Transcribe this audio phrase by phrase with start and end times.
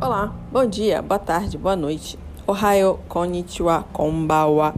[0.00, 2.16] Olá, bom dia, boa tarde, boa noite.
[2.46, 4.72] Ohio, konnichiwa, konbawa.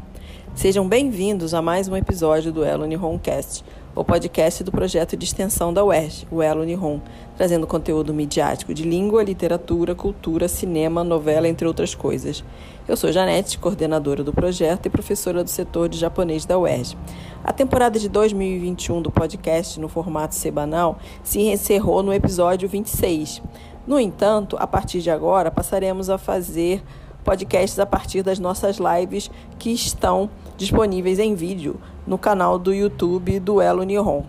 [0.55, 3.63] Sejam bem-vindos a mais um episódio do Elo Nihoncast,
[3.95, 7.01] o podcast do projeto de extensão da UERJ, o Elo Nihon,
[7.37, 12.43] trazendo conteúdo midiático de língua, literatura, cultura, cinema, novela, entre outras coisas.
[12.89, 16.97] Eu sou Janete, coordenadora do projeto e professora do setor de japonês da UERJ.
[17.45, 23.43] A temporada de 2021 do podcast no formato semanal se encerrou no episódio 26.
[23.87, 26.83] No entanto, a partir de agora, passaremos a fazer
[27.25, 33.41] podcasts a partir das nossas lives que estão disponíveis em vídeo no canal do YouTube
[33.41, 34.25] do Elo Nihon.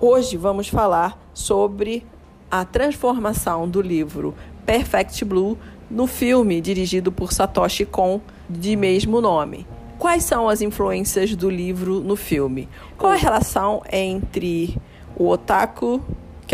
[0.00, 2.06] Hoje vamos falar sobre
[2.50, 4.34] a transformação do livro
[4.66, 5.58] Perfect Blue
[5.90, 9.66] no filme dirigido por Satoshi Kon de mesmo nome.
[9.98, 12.68] Quais são as influências do livro no filme?
[12.98, 14.76] Qual a relação entre
[15.16, 16.02] o otaku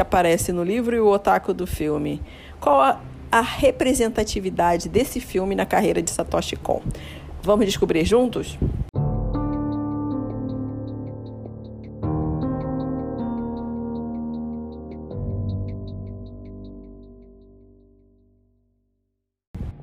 [0.00, 2.22] que aparece no livro e o otaku do filme?
[2.58, 2.98] Qual a,
[3.30, 6.80] a representatividade desse filme na carreira de Satoshi Kon?
[7.42, 8.58] Vamos descobrir juntos?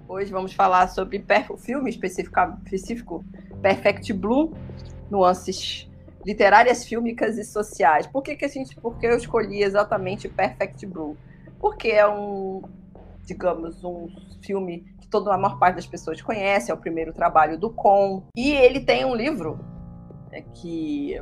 [0.07, 3.23] Hoje vamos falar sobre o filme específico
[3.61, 4.51] Perfect Blue,
[5.11, 5.86] nuances
[6.27, 8.05] literárias, fílmicas e sociais.
[8.05, 11.15] Por que, que a gente, por que eu escolhi exatamente Perfect Blue?
[11.57, 12.61] Porque é um,
[13.23, 14.09] digamos, um
[14.41, 18.23] filme que toda a maior parte das pessoas conhece, é o primeiro trabalho do Con,
[18.35, 19.57] e ele tem um livro
[20.29, 21.17] né, que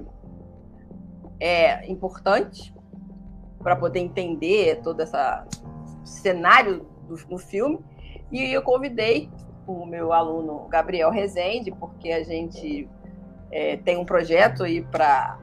[1.40, 2.74] é importante
[3.60, 5.16] para poder entender todo esse
[6.04, 7.80] cenário do, do filme
[8.32, 9.30] e eu convidei
[9.68, 12.90] o meu aluno Gabriel Rezende, porque a gente
[13.56, 15.40] é, tem um projeto aí para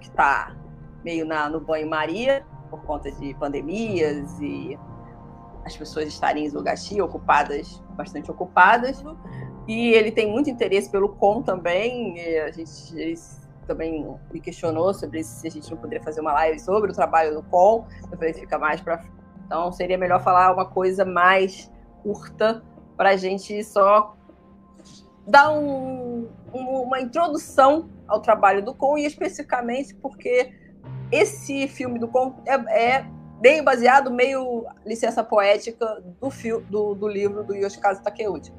[0.00, 0.56] que está
[1.04, 4.76] meio na, no banho-maria, por conta de pandemias e
[5.64, 9.04] as pessoas estarem em Zogaxi, ocupadas, bastante ocupadas.
[9.68, 12.20] E ele tem muito interesse pelo com também.
[12.40, 13.14] a gente
[13.64, 17.32] também me questionou sobre se a gente não poderia fazer uma live sobre o trabalho
[17.32, 17.86] do com.
[18.10, 19.04] Eu falei, fica mais para.
[19.46, 21.70] Então, seria melhor falar uma coisa mais
[22.02, 22.60] curta
[22.96, 24.16] para a gente só
[25.26, 30.52] dar um, um, uma introdução ao trabalho do Con e especificamente porque
[31.10, 32.54] esse filme do Con é,
[32.96, 33.06] é
[33.40, 38.52] meio baseado, meio licença poética do, do, do livro do Yoshikazu Takeuchi.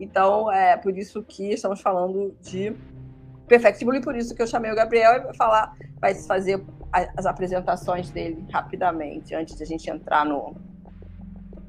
[0.00, 2.74] Então, é por isso que estamos falando de
[3.46, 6.64] Perfect Blue e por isso que eu chamei o Gabriel vai falar, vai fazer
[7.16, 10.54] as apresentações dele rapidamente, antes de a gente entrar no,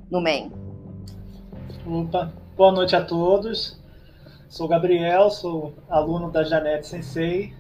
[0.10, 0.52] no main.
[1.86, 3.84] Opa, boa noite a todos.
[4.48, 7.54] Sou Gabriel, sou aluno da Janete Sensei,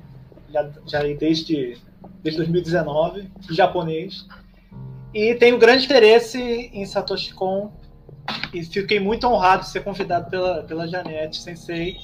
[0.49, 1.77] já, já desde,
[2.21, 4.25] desde 2019, de japonês.
[5.13, 7.71] E tenho grande interesse em Satoshi Kon
[8.53, 11.97] e fiquei muito honrado de ser convidado pela, pela Janete Sensei.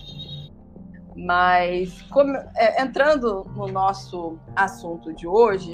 [1.15, 5.71] Mas, como, é, entrando no nosso assunto de hoje,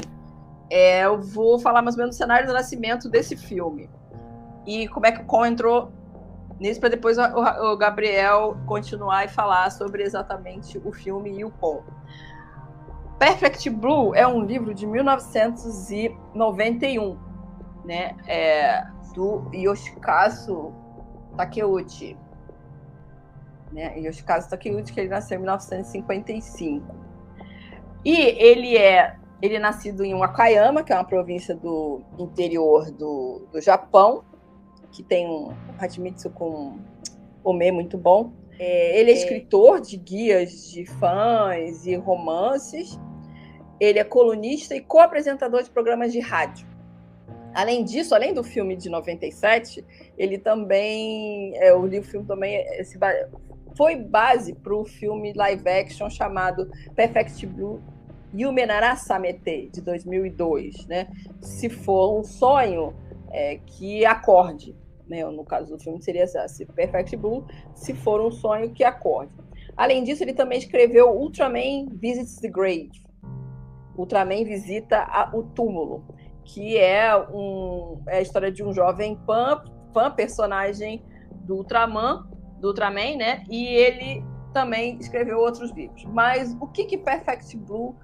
[0.70, 3.90] é, eu vou falar mais ou menos do cenário do nascimento desse filme.
[4.66, 5.92] E como é que o Kon entrou
[6.60, 11.84] nisso para depois o, Gabriel continuar e falar sobre exatamente o filme e o Paul.
[13.20, 17.18] Perfect Blue é um livro de 1991,
[17.84, 18.16] né?
[18.28, 20.74] É, do Yoshikazu
[21.36, 22.18] Takeuchi.
[23.72, 24.00] Né?
[24.00, 26.96] Yoshikazu Takeuchi, que ele nasceu em 1955.
[28.06, 33.48] E ele é ele é nascido em Wakayama, que é uma província do interior do,
[33.52, 34.24] do Japão,
[34.98, 36.80] que tem um Hachimitsu com
[37.44, 38.34] Ome muito bom.
[38.58, 43.00] É, ele é, é escritor de guias de fãs e romances.
[43.80, 46.68] Ele é colunista e co-apresentador de programas de rádio.
[47.54, 49.86] Além disso, além do filme de 97,
[50.18, 51.56] ele também.
[51.58, 52.98] É, o livro filme também é, esse,
[53.78, 57.80] foi base para o filme live action chamado Perfect Blue
[58.34, 60.88] Yumenara Samete, de 2002.
[60.88, 61.08] Né?
[61.40, 62.96] Se for um sonho
[63.32, 64.76] é, que acorde
[65.10, 65.24] né?
[65.26, 69.32] No caso do filme seria essa, Perfect Blue, se for um sonho que acorde.
[69.76, 72.92] Além disso, ele também escreveu Ultraman Visits the Grave.
[73.98, 76.06] Ultraman visita a, o túmulo,
[76.44, 79.64] que é, um, é a história de um jovem fã,
[79.94, 81.04] fã personagem
[81.46, 82.28] do Ultraman,
[82.60, 83.44] do Ultraman, né?
[83.50, 86.04] E ele também escreveu outros livros.
[86.06, 87.96] Mas o que que Perfect Blue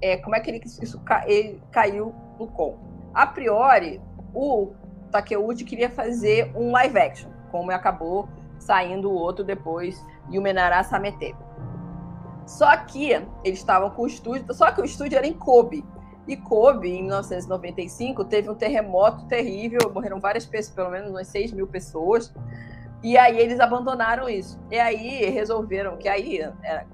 [0.00, 2.78] é, como é que ele, isso ele caiu no com?
[3.14, 4.00] A priori,
[4.34, 4.72] o
[5.10, 11.34] Takeuchi queria fazer um live action, como acabou saindo o outro depois, Yumenara Samete.
[12.46, 13.10] Só que
[13.44, 15.84] eles estavam com o estúdio, só que o estúdio era em Kobe.
[16.28, 21.52] E Kobe, em 1995, teve um terremoto terrível, morreram várias pessoas, pelo menos umas 6
[21.52, 22.32] mil pessoas.
[23.02, 24.58] E aí eles abandonaram isso.
[24.70, 26.86] E aí resolveram que aí era,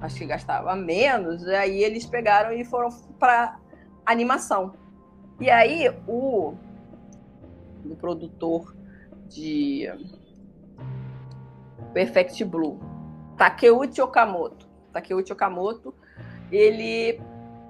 [0.00, 2.88] acho que gastava menos, e aí eles pegaram e foram
[3.18, 3.58] para
[4.06, 4.74] animação.
[5.40, 6.54] E aí o,
[7.92, 8.74] o produtor
[9.28, 9.86] de
[11.92, 12.78] Perfect Blue,
[13.36, 15.94] Takeuchi Okamoto, Takeuchi Okamoto,
[16.50, 17.20] ele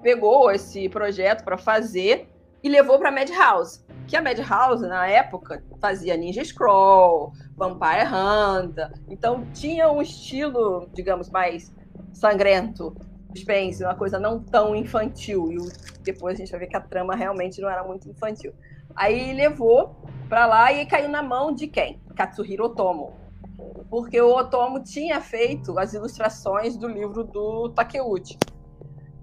[0.01, 2.29] pegou esse projeto para fazer
[2.63, 3.83] e levou para Madhouse.
[4.07, 8.91] Que a Madhouse, na época, fazia Ninja Scroll, Vampire Hunter.
[9.07, 11.73] Então, tinha um estilo, digamos, mais
[12.11, 12.95] sangrento,
[13.33, 15.49] suspense, uma coisa não tão infantil.
[15.51, 18.53] E depois a gente vai ver que a trama realmente não era muito infantil.
[18.95, 19.95] Aí levou
[20.27, 22.01] para lá e caiu na mão de quem?
[22.15, 23.13] Katsuhiro Otomo.
[23.89, 28.37] Porque o Otomo tinha feito as ilustrações do livro do Takeuchi.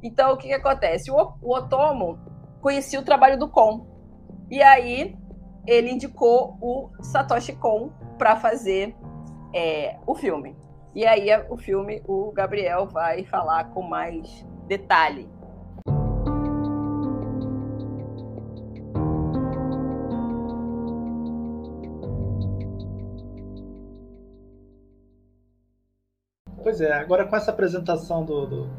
[0.02, 1.10] Então, o que, que acontece?
[1.10, 2.18] O, o Otomo
[2.60, 3.86] conhecia o trabalho do Kon.
[4.50, 5.16] E aí,
[5.66, 8.96] ele indicou o Satoshi Kon para fazer
[9.54, 10.56] é, o filme.
[10.94, 15.28] E aí, o filme, o Gabriel vai falar com mais detalhe.
[26.76, 28.70] Pois é, agora com essa apresentação do, do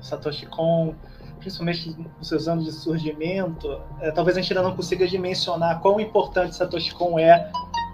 [0.00, 0.94] Satoshi Kon,
[1.38, 6.00] principalmente nos seus anos de surgimento, é, talvez a gente ainda não consiga dimensionar quão
[6.00, 7.52] importante Satoshi Kon é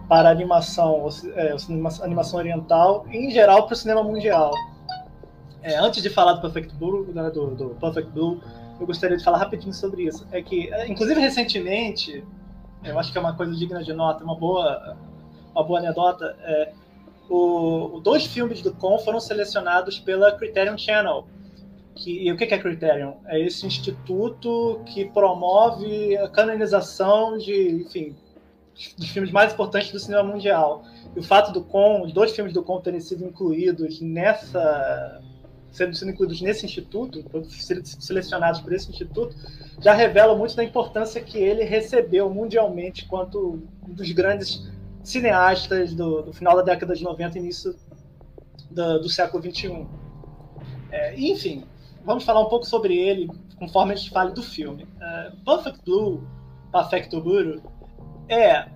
[0.08, 4.52] para a animação, é, a animação oriental e, em geral, para o cinema mundial.
[5.61, 8.40] É, antes de falar do Perfect Blue, né, do, do, Perfect Blue,
[8.78, 10.25] eu gostaria de falar rapidinho sobre isso.
[10.31, 12.25] É que, é, inclusive, recentemente,
[12.84, 14.96] eu acho que é uma coisa digna de nota, uma boa,
[15.52, 16.72] uma boa anedota, é,
[17.28, 21.26] o, dois filmes do Con foram selecionados pela Criterion Channel,
[21.94, 23.14] que, e o que é Criterion?
[23.26, 28.16] É esse instituto que promove a canonização de, enfim,
[28.96, 30.84] dos filmes mais importantes do cinema mundial.
[31.14, 35.20] E o fato do Con, os dois filmes do Con terem sido incluídos nessa
[35.70, 37.25] sendo, sendo incluídos nesse instituto,
[38.00, 39.36] selecionados por esse instituto,
[39.80, 44.66] já revela muito da importância que ele recebeu mundialmente quanto um dos grandes
[45.08, 47.75] cineastas do, do final da década de 90 início
[48.70, 49.87] do, do século 21.
[50.90, 51.64] É, enfim,
[52.05, 53.28] vamos falar um pouco sobre ele
[53.58, 54.84] conforme a gente fale do filme.
[54.84, 56.26] Uh, Perfect Blue,
[56.70, 57.60] Perfecto Blue,
[58.28, 58.69] é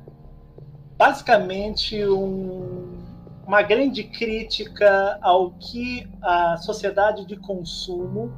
[0.96, 2.98] basicamente um,
[3.46, 8.32] uma grande crítica ao que a sociedade de consumo,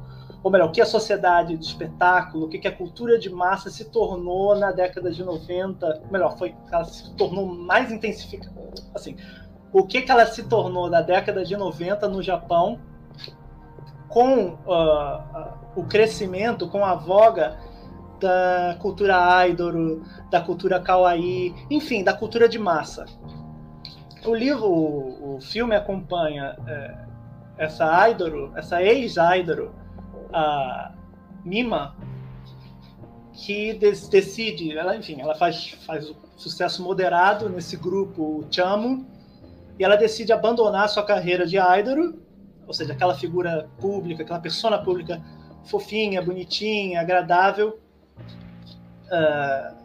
[0.45, 3.85] ou melhor, o que a sociedade de espetáculo, o que a cultura de massa se
[3.85, 8.53] tornou na década de 90, melhor, foi ela se tornou mais intensificada,
[8.93, 9.15] assim,
[9.73, 12.79] o que, que ela se tornou na década de 90 no Japão
[14.07, 17.57] com uh, o crescimento, com a voga
[18.19, 23.05] da cultura idol, da cultura kawaii, enfim, da cultura de massa.
[24.23, 27.05] O livro, o, o filme acompanha é,
[27.57, 29.71] essa idol, essa ex-idol,
[30.35, 30.91] a
[31.45, 31.95] Mima,
[33.33, 39.05] que decide, ela, enfim, ela faz, faz sucesso moderado nesse grupo Chamo,
[39.79, 42.13] e ela decide abandonar sua carreira de idol
[42.67, 45.21] ou seja, aquela figura pública, aquela persona pública
[45.65, 47.79] fofinha, bonitinha, agradável,
[49.05, 49.75] uh,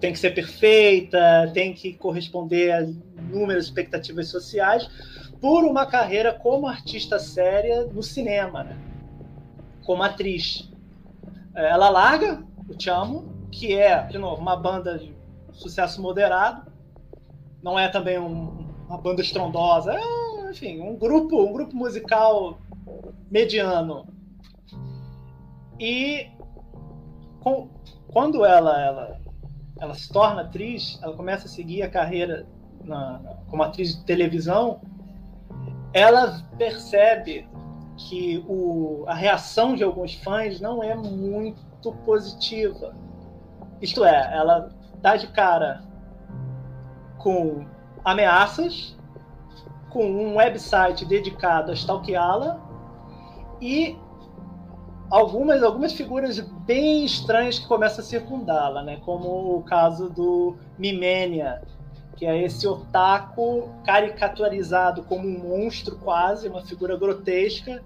[0.00, 4.88] tem que ser perfeita, tem que corresponder a inúmeras expectativas sociais,
[5.40, 8.93] por uma carreira como artista séria no cinema, né?
[9.84, 10.70] Como atriz.
[11.54, 15.14] Eh, ela larga o Chamo, que é, de novo, uma banda de
[15.52, 16.72] sucesso moderado,
[17.62, 22.58] não é também um, uma banda estrondosa, é enfim, um grupo, um grupo musical
[23.30, 24.06] mediano.
[25.78, 26.28] E
[27.40, 27.68] com,
[28.12, 29.20] quando ela, ela,
[29.80, 32.46] ela se torna atriz, ela começa a seguir a carreira
[32.84, 34.80] na, como atriz de televisão,
[35.92, 37.46] ela percebe
[37.96, 42.94] que o, a reação de alguns fãs não é muito positiva.
[43.80, 44.70] Isto é, ela
[45.00, 45.82] dá de cara
[47.18, 47.66] com
[48.04, 48.96] ameaças
[49.94, 52.60] com um website dedicado a stalkeá-la
[53.60, 53.96] e
[55.08, 59.00] algumas, algumas figuras bem estranhas que começam a circundá-la, né?
[59.04, 61.62] como o caso do Mimenia,
[62.14, 67.82] que é esse otaku caricaturizado como um monstro quase, uma figura grotesca,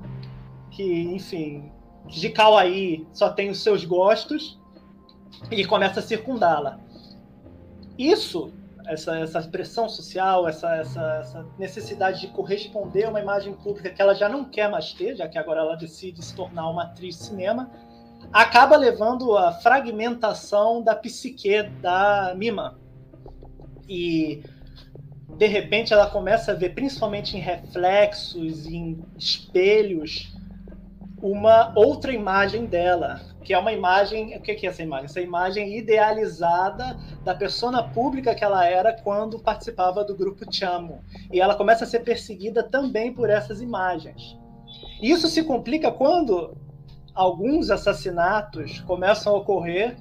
[0.71, 1.73] que, enfim,
[2.07, 4.59] de kawaii só tem os seus gostos
[5.51, 6.79] e começa a circundá-la.
[7.99, 8.53] Isso
[8.89, 14.01] essa, essa pressão social, essa, essa, essa, necessidade de corresponder a uma imagem pública que
[14.01, 17.19] ela já não quer mais ter, já que agora ela decide se tornar uma atriz
[17.19, 17.71] de cinema,
[18.33, 22.79] acaba levando à fragmentação da psique da Mima.
[23.89, 24.43] E
[25.37, 30.33] de repente ela começa a ver, principalmente em reflexos, em espelhos,
[31.23, 34.37] uma outra imagem dela, que é uma imagem.
[34.37, 35.07] O que é essa imagem?
[35.07, 41.01] Essa imagem idealizada da persona pública que ela era quando participava do grupo Chamo.
[41.33, 44.37] E ela começa a ser perseguida também por essas imagens.
[45.01, 46.57] Isso se complica quando
[47.15, 49.97] alguns assassinatos começam a ocorrer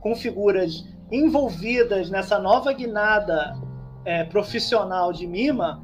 [0.00, 3.56] com figuras envolvidas nessa nova guinada
[4.04, 5.82] é, profissional de Mima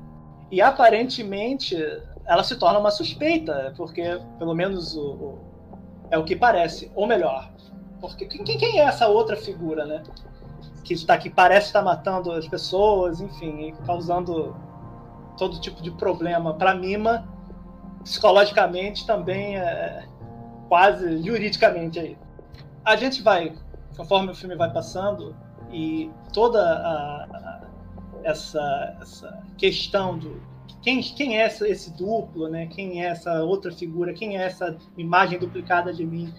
[0.50, 1.76] e aparentemente
[2.25, 5.38] ela se torna uma suspeita, porque pelo menos o, o,
[6.11, 7.50] é o que parece, ou melhor,
[8.00, 10.02] porque quem, quem é essa outra figura, né?
[10.85, 14.56] Que está que parece estar matando as pessoas, enfim, causando
[15.37, 17.28] todo tipo de problema para Mima,
[18.02, 20.04] psicologicamente também é
[20.68, 22.18] quase juridicamente aí.
[22.85, 23.52] A gente vai,
[23.96, 25.34] conforme o filme vai passando
[25.72, 27.60] e toda a, a,
[28.22, 30.40] essa, essa questão do
[30.82, 32.66] quem, quem é esse duplo, né?
[32.66, 34.12] Quem é essa outra figura?
[34.12, 36.32] Quem é essa imagem duplicada de mim?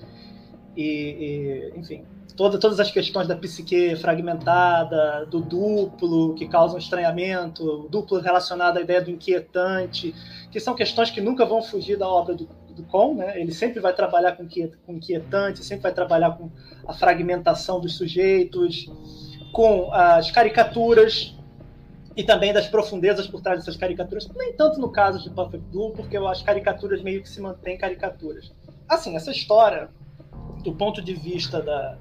[0.76, 7.64] E, e enfim, toda, todas as questões da psique fragmentada, do duplo que causam estranhamento,
[7.64, 10.16] o duplo relacionado à ideia do inquietante,
[10.50, 12.48] que são questões que nunca vão fugir da obra do,
[12.78, 13.40] do Con, né?
[13.40, 14.48] Ele sempre vai trabalhar com,
[14.86, 16.50] com inquietante, sempre vai trabalhar com
[16.88, 18.90] a fragmentação dos sujeitos,
[19.52, 21.36] com as caricaturas
[22.16, 25.92] e também das profundezas por trás dessas caricaturas, nem tanto no caso de Perfect Blue,
[25.92, 28.52] porque as caricaturas meio que se mantêm caricaturas.
[28.90, 29.90] Assim, essa história,
[30.64, 31.98] do ponto de vista da,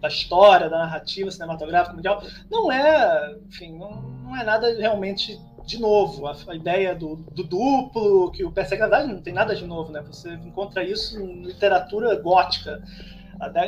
[0.00, 5.80] da história, da narrativa cinematográfica mundial, não é, enfim, não, não é nada realmente de
[5.80, 6.26] novo.
[6.26, 9.66] A, a ideia do, do, duplo, que o persegue, na verdade, não tem nada de
[9.66, 10.02] novo, né?
[10.06, 12.82] Você encontra isso em literatura gótica,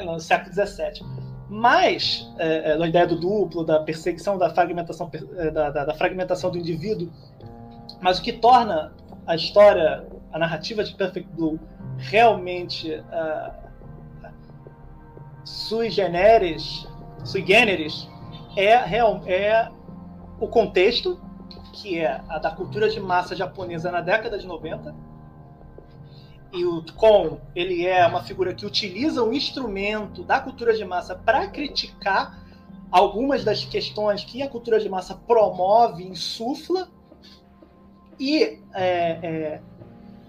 [0.05, 1.05] no século XVII.
[1.49, 5.95] Mas é, é, a ideia do duplo, da perseguição, da fragmentação, é, da, da, da,
[5.95, 7.09] fragmentação do indivíduo,
[8.00, 8.93] mas o que torna
[9.26, 11.59] a história, a narrativa de Perfect Blue
[11.99, 14.31] realmente uh,
[15.45, 16.87] sui generis,
[17.25, 18.09] sui generis,
[18.57, 19.69] é, real, é
[20.41, 21.21] o contexto,
[21.76, 24.95] que é a da cultura de massa japonesa na década de 90,
[26.52, 31.14] e o Con ele é uma figura que utiliza um instrumento da cultura de massa
[31.14, 32.45] para criticar
[32.90, 36.88] algumas das questões que a cultura de massa promove, insufla,
[38.18, 39.61] e é, é,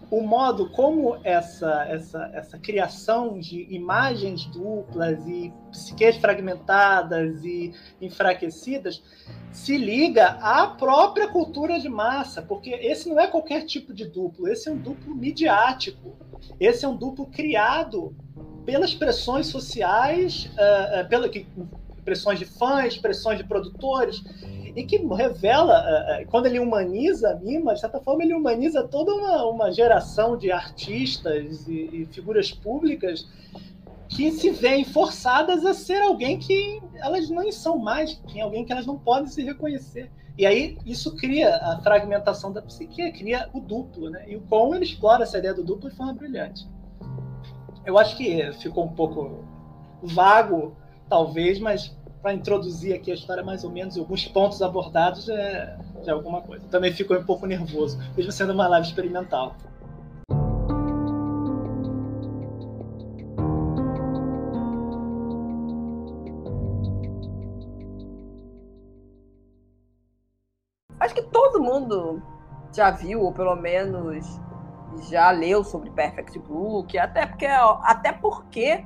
[0.09, 9.03] o modo como essa, essa, essa criação de imagens duplas e psiques fragmentadas e enfraquecidas
[9.51, 14.47] se liga à própria cultura de massa, porque esse não é qualquer tipo de duplo,
[14.47, 16.15] esse é um duplo midiático,
[16.59, 18.15] esse é um duplo criado
[18.65, 21.47] pelas pressões sociais, uh, uh, pela, que,
[22.05, 24.23] pressões de fãs, pressões de produtores,
[24.75, 28.83] e que revela, uh, uh, quando ele humaniza a Mima, de certa forma ele humaniza
[28.83, 33.27] toda uma, uma geração de artistas e, e figuras públicas
[34.09, 38.71] que se veem forçadas a ser alguém que elas não são mais, que alguém que
[38.71, 40.09] elas não podem se reconhecer.
[40.37, 44.23] E aí isso cria a fragmentação da psique, cria o duplo, né?
[44.27, 46.67] E o Con ele explora essa ideia do duplo de forma brilhante.
[47.85, 49.43] Eu acho que ficou um pouco
[50.03, 50.75] vago,
[51.09, 56.11] talvez, mas para introduzir aqui a história mais ou menos, alguns pontos abordados é, é
[56.11, 56.65] alguma coisa.
[56.67, 59.55] Também ficou um pouco nervoso, mesmo sendo uma live experimental.
[70.99, 72.21] Acho que todo mundo
[72.75, 74.39] já viu, ou pelo menos
[75.09, 78.83] já leu sobre Perfect Blue, que até porque, até porque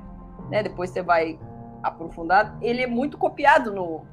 [0.50, 1.38] né, depois você vai
[1.82, 4.04] aprofundado, ele é muito copiado no,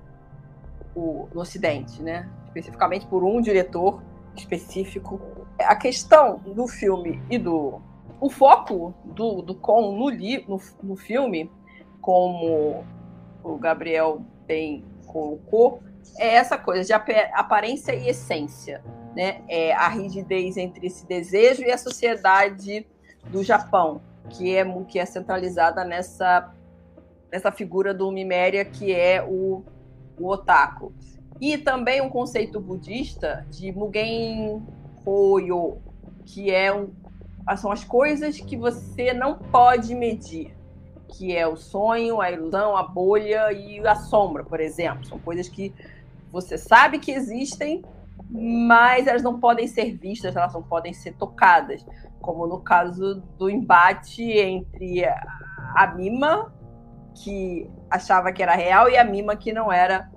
[0.95, 2.29] o, no Ocidente, né?
[2.45, 4.01] Especificamente por um diretor
[4.35, 5.19] específico.
[5.59, 7.81] A questão do filme e do.
[8.19, 11.49] O foco do, do Con no, li, no, no filme,
[12.01, 12.83] como
[13.43, 15.81] o Gabriel bem colocou,
[16.17, 16.93] é essa coisa de
[17.33, 18.83] aparência e essência.
[19.15, 19.41] Né?
[19.47, 22.85] É a rigidez entre esse desejo e a sociedade
[23.29, 26.53] do Japão, que é, que é centralizada nessa
[27.31, 29.63] nessa figura do Miméria que é o,
[30.17, 30.93] o otaku.
[31.39, 34.61] E também um conceito budista de Mugen
[35.05, 35.77] Hoyo,
[36.25, 36.89] que é um,
[37.57, 40.55] são as coisas que você não pode medir,
[41.07, 45.05] que é o sonho, a ilusão, a bolha e a sombra, por exemplo.
[45.05, 45.73] São coisas que
[46.31, 47.83] você sabe que existem,
[48.29, 51.85] mas elas não podem ser vistas, elas não podem ser tocadas,
[52.21, 56.53] como no caso do embate entre a Mima,
[57.15, 60.09] que achava que era real, e a Mima que não era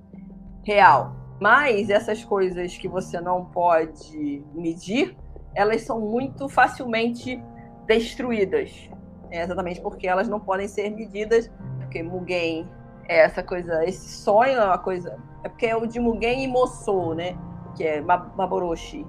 [0.64, 1.16] real.
[1.40, 5.16] Mas essas coisas que você não pode medir,
[5.54, 7.42] elas são muito facilmente
[7.86, 8.88] destruídas.
[9.30, 12.68] É exatamente porque elas não podem ser medidas, porque Mugen
[13.08, 15.18] é essa coisa, esse sonho é uma coisa.
[15.42, 17.36] É porque é o de Mugen e Moçou, né?
[17.74, 19.04] Que é Maboroshi,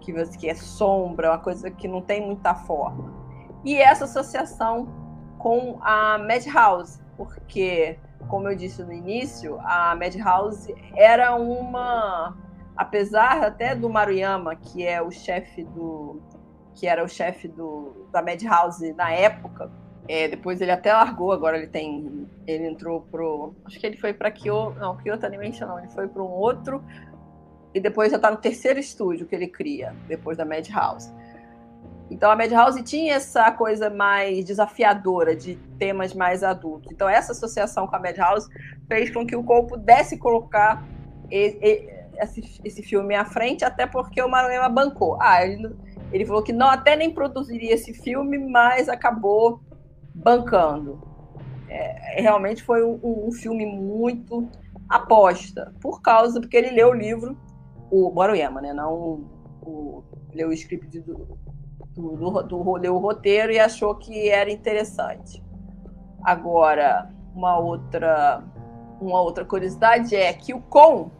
[0.00, 3.14] que, que é sombra, uma coisa que não tem muita forma.
[3.64, 4.88] E essa associação
[5.38, 12.36] com a Madhouse, porque, como eu disse no início, a Madhouse era uma.
[12.76, 16.20] Apesar até do Maruyama, que é o chefe do.
[16.74, 19.70] que era o chefe do, da Madhouse na época,
[20.08, 22.28] é, depois ele até largou, agora ele tem.
[22.46, 23.54] Ele entrou pro.
[23.64, 24.78] Acho que ele foi para Kyoto.
[24.78, 26.84] Não, Kyoto Animation não, ele foi para um outro.
[27.74, 31.12] E depois já está no terceiro estúdio que ele cria, depois da Madhouse.
[32.10, 36.92] Então a Madhouse tinha essa coisa mais desafiadora de temas mais adultos.
[36.92, 38.48] Então essa associação com a Madhouse
[38.88, 40.84] fez com que o Cole pudesse colocar
[41.30, 45.18] esse, esse filme à frente, até porque o Maruyama bancou.
[45.20, 45.74] Ah, ele,
[46.12, 49.60] ele falou que não, até nem produziria esse filme, mas acabou
[50.14, 51.02] bancando.
[51.68, 54.48] É, realmente foi um, um, filme muito
[54.88, 57.36] aposta, por causa, porque ele leu o livro,
[57.90, 58.72] o Maruyama, né?
[58.72, 59.26] Não
[59.62, 61.36] o, leu o script do,
[61.96, 65.42] do, do, do, leu o roteiro e achou que era interessante.
[66.22, 68.42] Agora, uma outra,
[69.00, 71.10] uma outra curiosidade é que o Con,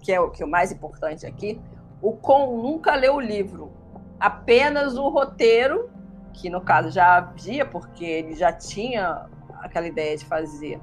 [0.00, 1.60] que é o que é o mais importante aqui,
[2.02, 3.70] o Con nunca leu o livro,
[4.18, 5.90] apenas o roteiro
[6.36, 9.26] que no caso já havia, porque ele já tinha
[9.60, 10.78] aquela ideia de fazer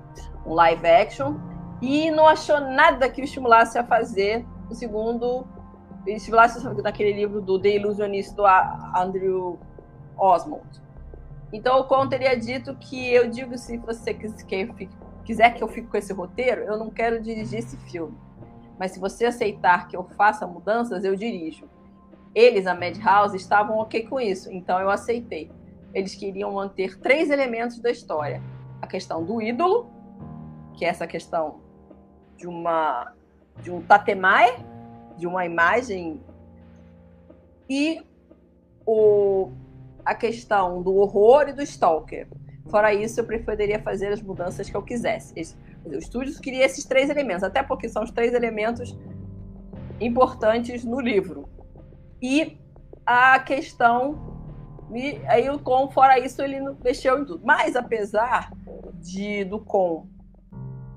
[0.46, 1.36] um live action,
[1.82, 5.46] e não achou nada que o estimulasse a fazer o segundo,
[6.06, 9.60] estimulasse naquele livro do The Illusionist do Andrew
[10.18, 10.82] Osmond.
[11.52, 15.98] Então o Con teria dito que eu digo se você quiser que eu fique com
[15.98, 18.18] esse roteiro, eu não quero dirigir esse filme.
[18.80, 21.70] Mas se você aceitar que eu faça mudanças, eu dirijo.
[22.34, 25.52] Eles, a Madhouse, estavam ok com isso, então eu aceitei.
[25.94, 28.42] Eles queriam manter três elementos da história:
[28.82, 29.88] a questão do ídolo,
[30.74, 31.62] que é essa questão
[32.36, 33.14] de uma
[33.62, 34.66] de um tatemai,
[35.18, 36.22] de uma imagem,
[37.70, 38.02] e
[38.86, 39.52] o,
[40.06, 42.28] a questão do horror e do stalker.
[42.70, 45.34] Fora isso, eu preferiria fazer as mudanças que eu quisesse.
[45.86, 48.98] o estúdio queria esses três elementos, até porque são os três elementos
[50.00, 51.48] importantes no livro.
[52.22, 52.58] E
[53.06, 54.32] a questão.
[54.94, 57.46] E aí o Com, fora isso, ele mexeu em tudo.
[57.46, 58.52] Mas apesar
[59.02, 60.08] de do Com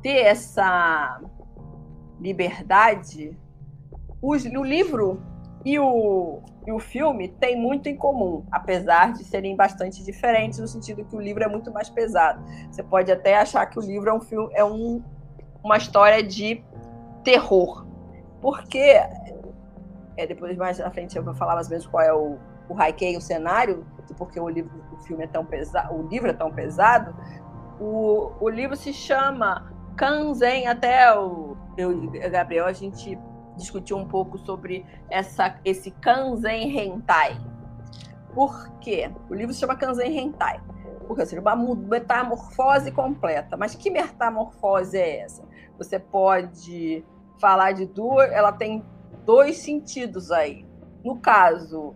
[0.03, 1.21] ter essa
[2.21, 3.37] liberdade,
[4.21, 5.21] os, o livro
[5.65, 10.69] e o, e o filme têm muito em comum, apesar de serem bastante diferentes, no
[10.69, 12.43] sentido que o livro é muito mais pesado.
[12.71, 15.03] Você pode até achar que o livro é um filme, é um,
[15.63, 16.63] uma história de
[17.25, 17.87] terror.
[18.41, 19.01] Porque
[20.17, 22.37] é, depois mais à frente eu vou falar mais ou menos qual é o,
[22.69, 23.85] o haikai, o cenário,
[24.17, 27.15] porque o livro, o filme é tão pesado, o livro é tão pesado.
[27.81, 33.19] O, o livro se chama Kanzen, até o eu, Gabriel a gente
[33.57, 37.41] discutiu um pouco sobre essa esse Kanzen Hentai.
[38.35, 39.11] Por quê?
[39.31, 40.61] O livro se chama Kanzen Hentai.
[41.07, 43.57] Porque seria uma metamorfose completa.
[43.57, 45.43] Mas que metamorfose é essa?
[45.79, 47.05] Você pode
[47.41, 48.85] falar de duas, ela tem
[49.25, 50.67] dois sentidos aí.
[51.05, 51.95] No caso,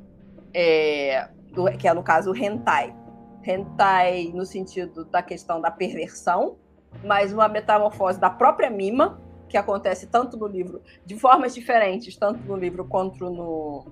[0.55, 2.94] é, do, que é no caso o hentai.
[3.42, 6.57] Hentai no sentido da questão da perversão,
[7.05, 9.20] mas uma metamorfose da própria mima,
[9.51, 13.85] que acontece tanto no livro, de formas diferentes, tanto no livro quanto no,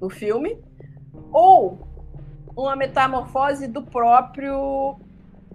[0.00, 0.56] no filme,
[1.32, 1.78] ou
[2.56, 4.96] uma metamorfose do próprio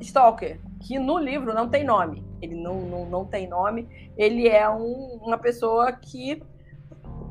[0.01, 2.23] Stalker, que no livro não tem nome.
[2.41, 3.87] Ele não, não, não tem nome.
[4.17, 6.43] Ele é um, uma pessoa que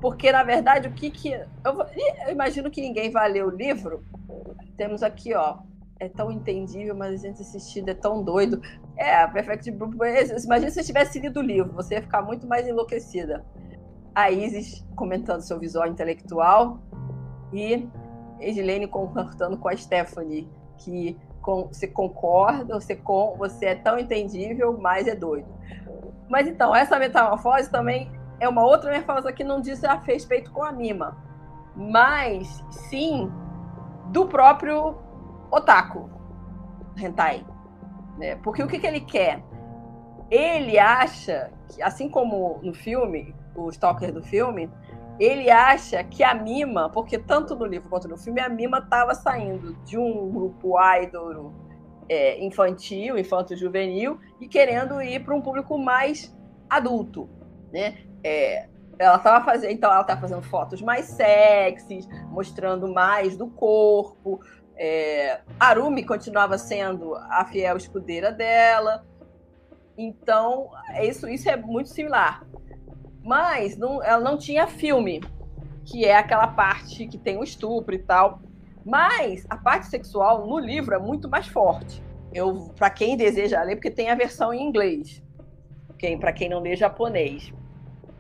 [0.01, 1.33] porque, na verdade, o que que.
[1.33, 4.05] Eu, eu, imagino que ninguém vai ler o livro.
[4.77, 5.59] Temos aqui, ó.
[5.99, 8.61] É tão entendível, mas a gente assistindo é tão doido.
[8.97, 9.91] É, a Perfect Blue.
[9.95, 13.45] Imagina se você tivesse lido o livro, você ia ficar muito mais enlouquecida.
[14.15, 16.79] A Isis comentando seu visual intelectual
[17.53, 17.89] e
[18.41, 24.77] Edilene concordando com a Stephanie, que com, você concorda, você, com, você é tão entendível,
[24.79, 25.49] mas é doido.
[26.29, 30.63] Mas então, essa metamorfose também é uma outra nervosa que não diz a respeito com
[30.63, 31.17] a Mima,
[31.75, 33.31] mas sim
[34.11, 34.97] do próprio
[35.51, 36.11] Otaku
[36.97, 37.45] Hentai.
[38.19, 38.37] Né?
[38.37, 39.43] Porque o que, que ele quer?
[40.31, 44.71] Ele acha, que, assim como no filme, o Stalker do filme,
[45.19, 49.15] ele acha que a Mima, porque tanto no livro quanto no filme, a Mima estava
[49.15, 51.53] saindo de um grupo idol
[52.09, 56.37] é, infantil, infanto-juvenil, e querendo ir para um público mais
[56.69, 57.29] adulto,
[57.73, 57.99] né?
[58.23, 64.41] É, ela estava fazendo, então ela tá fazendo fotos mais sexys, mostrando mais do corpo.
[64.77, 69.05] É, Arumi continuava sendo a fiel escudeira dela.
[69.97, 70.71] Então,
[71.03, 72.45] isso, isso é muito similar.
[73.23, 75.23] Mas não, ela não tinha filme,
[75.85, 78.41] que é aquela parte que tem o estupro e tal.
[78.85, 82.03] Mas a parte sexual no livro é muito mais forte.
[82.33, 85.23] Eu, para quem deseja ler, porque tem a versão em inglês.
[85.99, 87.53] Quem, para quem não lê japonês.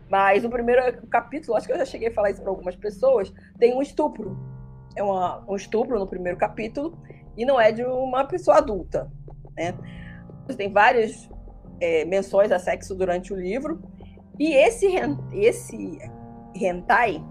[0.08, 3.32] Mas o primeiro capítulo, acho que eu já cheguei a falar isso para algumas pessoas,
[3.58, 4.36] tem um estupro.
[4.96, 6.98] É uma, um estupro no primeiro capítulo
[7.36, 9.10] e não é de uma pessoa adulta,
[9.56, 9.74] né?
[10.56, 11.28] Tem várias
[11.80, 13.82] é, menções a sexo durante o livro
[14.38, 14.86] e esse
[15.32, 15.98] esse
[16.54, 17.22] hentai,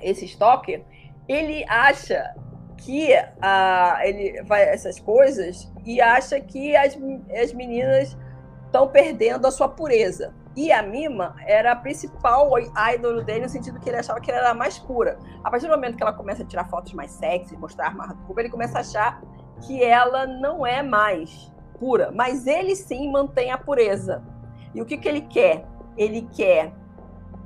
[0.00, 0.84] esse stalker,
[1.28, 2.34] ele acha
[2.76, 6.98] que a, ele vai essas coisas e acha que as,
[7.40, 8.16] as meninas
[8.66, 10.34] estão perdendo a sua pureza.
[10.54, 12.50] E a Mima era a principal
[12.94, 15.18] ídolo dele, no sentido que ele achava que ela era a mais pura.
[15.42, 18.40] A partir do momento que ela começa a tirar fotos mais sexy, mostrar arma do
[18.40, 19.22] ele começa a achar
[19.66, 22.12] que ela não é mais pura.
[22.12, 24.22] Mas ele sim mantém a pureza.
[24.74, 25.66] E o que, que ele quer?
[25.96, 26.72] Ele quer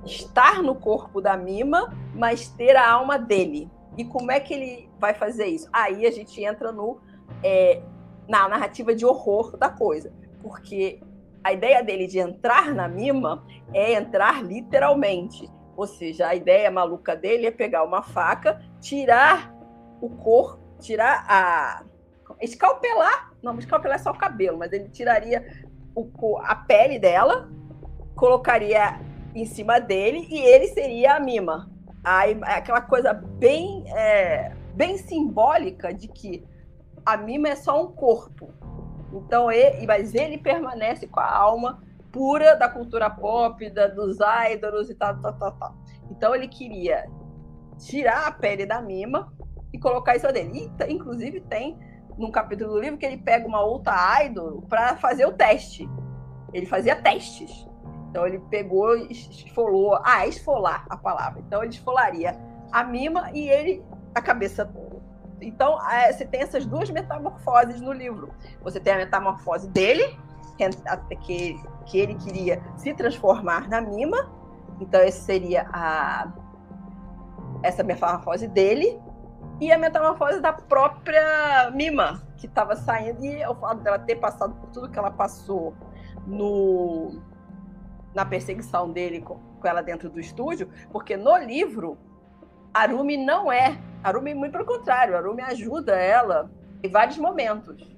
[0.05, 3.71] estar no corpo da Mima, mas ter a alma dele.
[3.97, 5.69] E como é que ele vai fazer isso?
[5.73, 7.01] Aí a gente entra no,
[7.43, 7.83] é,
[8.29, 10.13] na narrativa de horror da coisa.
[10.43, 11.01] Porque
[11.47, 15.49] a ideia dele de entrar na Mima é entrar literalmente.
[15.77, 19.55] Ou seja, a ideia maluca dele é pegar uma faca, tirar
[20.01, 21.85] o corpo, tirar a.
[22.41, 23.33] escalpelar.
[23.41, 25.47] Não, escalpelar é só o cabelo, mas ele tiraria
[25.95, 27.49] o, a pele dela,
[28.17, 28.99] colocaria
[29.33, 31.71] em cima dele e ele seria a Mima.
[32.03, 36.45] Aí, aquela coisa bem, é, bem simbólica de que
[37.05, 38.53] a Mima é só um corpo.
[39.13, 44.19] Então, ele, mas ele permanece com a alma pura da cultura pop, da, dos
[44.53, 45.75] idols e tal, tal, tal, tal.
[46.11, 47.07] Então, ele queria
[47.79, 49.33] tirar a pele da Mima
[49.73, 50.71] e colocar isso dele.
[50.89, 51.79] E, inclusive, tem
[52.19, 55.89] num capítulo do livro que ele pega uma outra idol para fazer o teste.
[56.53, 57.67] Ele fazia testes.
[58.11, 61.43] Então ele pegou e esfolou, ah, esfolar a palavra.
[61.47, 62.35] Então ele esfolaria
[62.73, 64.71] a mima e ele a cabeça.
[65.41, 68.31] Então é, você tem essas duas metamorfoses no livro.
[68.63, 70.19] Você tem a metamorfose dele,
[71.23, 74.31] que, que ele queria se transformar na mima.
[74.81, 76.33] Então esse seria a
[77.63, 79.01] essa metamorfose dele
[79.61, 84.55] e a metamorfose da própria Mima, que estava saindo, e o fato dela ter passado
[84.55, 85.75] por tudo que ela passou
[86.27, 87.21] no
[88.15, 91.99] na perseguição dele com, com ela dentro do estúdio, porque no livro
[92.77, 93.79] Arumi não é.
[94.03, 96.51] Arumi, muito pelo contrário, Arumi ajuda ela
[96.83, 97.95] em vários momentos.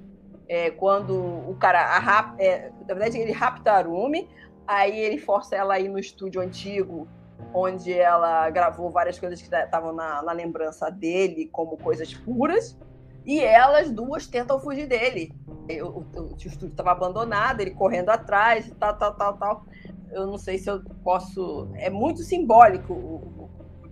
[0.48, 4.28] É, quando o cara, a, é, na verdade, ele rapta Arumi,
[4.66, 7.06] aí ele força ela a ir no estúdio antigo,
[7.52, 12.78] onde ela gravou várias coisas que estavam na, na lembrança dele, como coisas puras,
[13.26, 15.34] e elas duas tentam fugir dele.
[15.82, 19.66] O, o, o estúdio estava abandonado, ele correndo atrás, tal, tal, tal, tal
[20.10, 21.68] eu não sei se eu posso.
[21.74, 22.94] É muito simbólico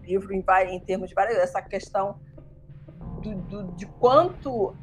[0.07, 1.37] livro em, em, termos de várias.
[1.39, 2.19] Essa questão
[3.21, 4.75] do, do, de quanto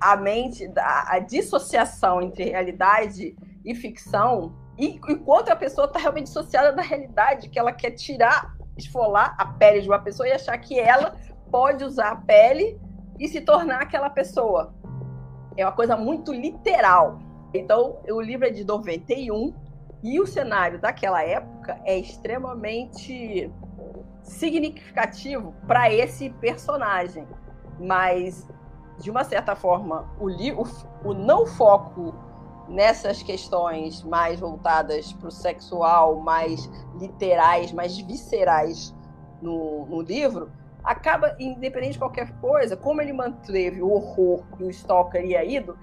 [0.00, 5.98] a mente, a, a, dissociação entre realidade e ficção, e, e quanto a pessoa está
[5.98, 10.32] realmente dissociada da realidade, que ela quer tirar, esfolar a pele de uma pessoa e
[10.32, 11.16] achar que ela
[11.50, 12.80] pode usar a pele
[13.18, 14.72] e se tornar aquela pessoa.
[15.56, 17.18] É uma coisa muito literal.
[17.52, 19.52] Então, o livro é de 91,
[20.02, 23.50] e o cenário daquela época é extremamente
[24.30, 27.26] significativo para esse personagem.
[27.78, 28.48] Mas,
[28.98, 32.14] de uma certa forma, o, o, o não foco
[32.68, 38.94] nessas questões mais voltadas para o sexual, mais literais, mais viscerais
[39.42, 40.50] no, no livro,
[40.84, 45.44] acaba, independente de qualquer coisa, como ele manteve o horror e o Stalker e a
[45.44, 45.76] ido,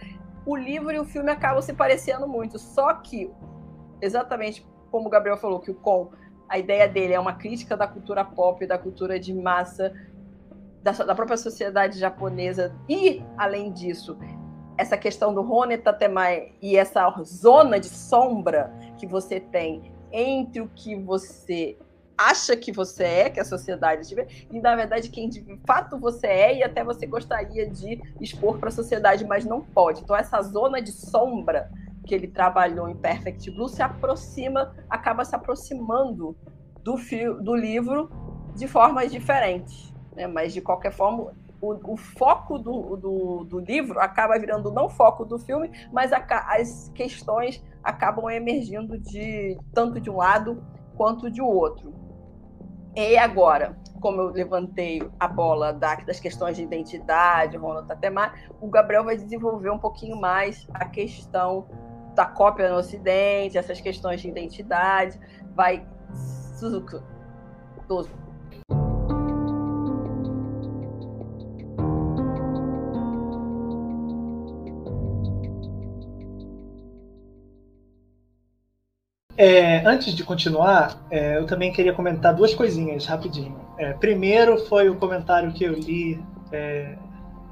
[0.46, 2.58] o livro e o filme acabam se parecendo muito.
[2.58, 3.30] Só que
[4.00, 6.10] exatamente como o Gabriel falou, que o Con,
[6.50, 9.94] a ideia dele é uma crítica da cultura pop, da cultura de massa,
[10.82, 14.18] da, da própria sociedade japonesa, e, além disso,
[14.78, 20.70] essa questão do Rone Tatemai e essa zona de sombra que você tem entre o
[20.74, 21.78] que você
[22.18, 26.26] acha que você é, que a sociedade tiver, e na verdade quem de fato você
[26.26, 30.02] é e até você gostaria de expor para a sociedade, mas não pode.
[30.02, 31.70] Então essa zona de sombra
[32.08, 36.36] que ele trabalhou em Perfect Blue se aproxima, acaba se aproximando
[36.84, 38.10] do, fio, do livro
[38.56, 39.94] de formas diferentes.
[40.16, 40.26] Né?
[40.26, 45.26] Mas, de qualquer forma, o, o foco do, do, do, livro acaba virando não foco
[45.26, 50.64] do filme, mas a, as questões acabam emergindo de tanto de um lado
[50.96, 51.94] quanto de outro.
[52.96, 59.04] E agora, como eu levantei a bola das questões de identidade, Ronald Tatemar, o Gabriel
[59.04, 61.68] vai desenvolver um pouquinho mais a questão
[62.18, 65.20] da cópia no Ocidente, essas questões de identidade,
[65.56, 65.86] vai
[66.58, 67.00] Suzuki,
[79.40, 83.56] É, antes de continuar, é, eu também queria comentar duas coisinhas rapidinho.
[83.78, 86.20] É, primeiro foi o comentário que eu li
[86.52, 86.98] é,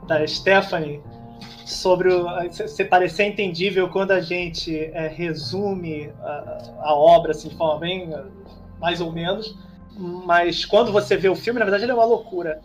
[0.08, 1.04] da Stephanie
[1.66, 7.56] sobre o, se parecer entendível quando a gente é, resume a, a, obra assim, de
[7.56, 8.14] forma bem
[8.80, 9.58] mais ou menos,
[9.98, 12.62] mas quando você vê o filme, na verdade ele é uma loucura.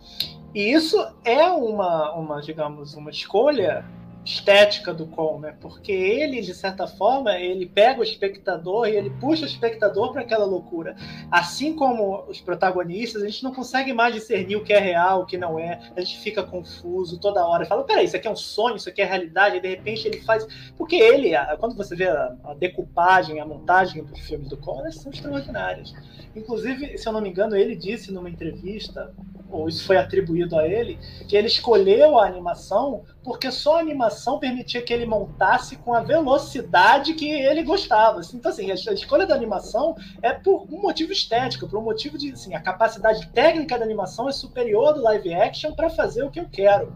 [0.53, 3.85] E isso é uma, uma digamos, uma escolha
[4.23, 5.55] estética do Con, né?
[5.59, 10.21] Porque ele, de certa forma, ele pega o espectador e ele puxa o espectador para
[10.21, 10.95] aquela loucura.
[11.31, 15.25] Assim como os protagonistas, a gente não consegue mais discernir o que é real, o
[15.25, 15.79] que não é.
[15.95, 17.65] A gente fica confuso toda hora.
[17.65, 19.57] Fala, peraí, isso aqui é um sonho, isso aqui é realidade.
[19.57, 20.45] E de repente ele faz.
[20.77, 25.11] Porque ele, quando você vê a, decupagem, a montagem dos filmes do Con, elas são
[25.11, 25.93] extraordinárias.
[26.35, 29.13] Inclusive, se eu não me engano, ele disse numa entrevista,
[29.49, 34.39] ou isso foi atribuído a ele, que ele escolheu a animação porque só a animação
[34.39, 38.19] permitia que ele montasse com a velocidade que ele gostava.
[38.19, 42.17] Assim, então, assim, a escolha da animação é por um motivo estético, por um motivo
[42.17, 46.31] de, assim, a capacidade técnica da animação é superior do live action para fazer o
[46.31, 46.93] que eu quero.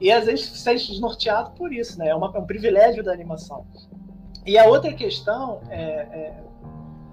[0.00, 2.08] E às vezes se sente desnorteado por isso, né?
[2.08, 3.66] É, uma, é, um privilégio da animação.
[4.46, 6.42] E a outra questão, é, é,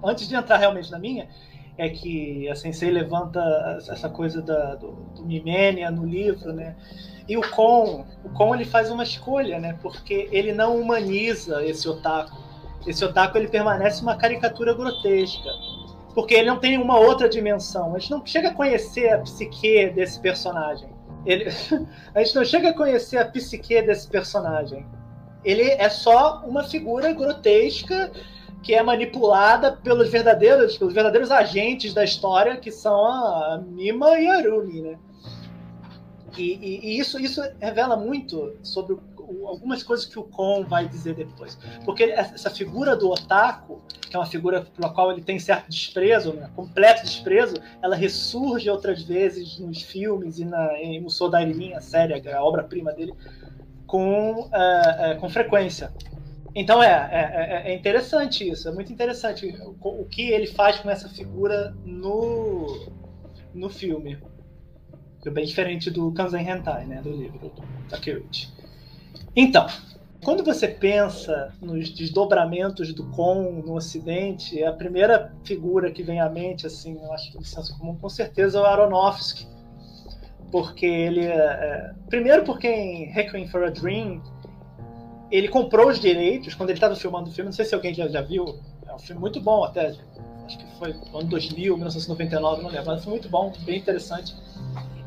[0.02, 1.28] antes de entrar realmente na minha,
[1.78, 3.40] é que a Sensei levanta
[3.88, 6.74] essa coisa da, do, do no livro, né?
[7.28, 9.78] E o Kon, o Kon ele faz uma escolha, né?
[9.80, 12.36] Porque ele não humaniza esse otaku.
[12.84, 15.48] Esse otaku ele permanece uma caricatura grotesca.
[16.14, 17.94] Porque ele não tem uma outra dimensão.
[17.94, 20.88] A gente não chega a conhecer a psique desse personagem.
[21.24, 21.44] Ele,
[22.12, 24.84] a gente não chega a conhecer a psique desse personagem.
[25.44, 28.10] Ele é só uma figura grotesca
[28.62, 34.26] que é manipulada pelos verdadeiros, pelos verdadeiros agentes da história, que são a Mima e
[34.26, 34.98] a Arumi, né?
[36.36, 40.88] E, e, e, isso, isso revela muito sobre o, algumas coisas que o Kon vai
[40.88, 41.58] dizer depois.
[41.84, 46.32] Porque essa figura do otaku, que é uma figura pela qual ele tem certo desprezo,
[46.32, 51.80] né, completo desprezo, ela ressurge outras vezes nos filmes e na, em Musou Dairimin, a
[51.80, 53.14] série, a obra-prima dele,
[53.86, 55.92] com, uh, uh, com frequência.
[56.54, 60.78] Então é, é, é, é, interessante isso, é muito interessante o, o que ele faz
[60.80, 62.88] com essa figura no,
[63.54, 64.18] no filme
[65.28, 67.52] é bem diferente do Kanzen Hentai, né, do livro do
[67.88, 68.48] Takeuchi.
[69.36, 69.66] Então,
[70.24, 76.28] quando você pensa nos desdobramentos do Kon no Ocidente, a primeira figura que vem à
[76.28, 79.46] mente, assim, eu acho que no senso comum, com certeza é o Aronofsky.
[80.50, 81.26] Porque ele.
[81.26, 84.22] É, é primeiro, porque em Requiem for a Dream,
[85.30, 87.48] ele comprou os direitos quando ele estava filmando o filme.
[87.48, 88.58] Não sei se alguém já, já viu.
[88.86, 89.94] É um filme muito bom, até.
[90.46, 92.86] Acho que foi no ano 2000, 1999, não lembro.
[92.86, 94.34] Mas foi muito bom, bem interessante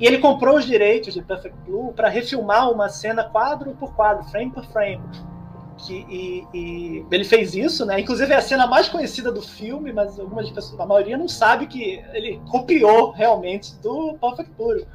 [0.02, 4.24] e ele comprou os direitos de Perfect Blue para refilmar uma cena quadro por quadro,
[4.26, 5.00] frame por frame.
[5.78, 8.00] Que, e, e, ele fez isso, né?
[8.00, 11.68] Inclusive é a cena mais conhecida do filme, mas algumas pessoas, a maioria não sabe
[11.68, 14.88] que ele copiou realmente do Perfect Blue.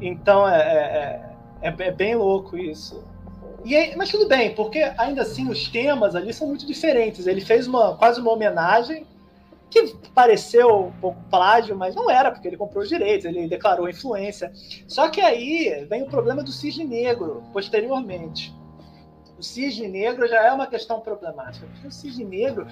[0.00, 3.02] Então é, é, é, é bem louco isso.
[3.64, 7.26] E aí, mas tudo bem, porque ainda assim os temas ali são muito diferentes.
[7.26, 9.06] Ele fez uma quase uma homenagem
[9.70, 13.88] que pareceu um pouco plágio, mas não era, porque ele comprou os direitos, ele declarou
[13.88, 14.52] influência.
[14.86, 18.54] Só que aí vem o problema do cisne negro, posteriormente.
[19.38, 22.66] O cisne negro já é uma questão problemática, porque o cisne negro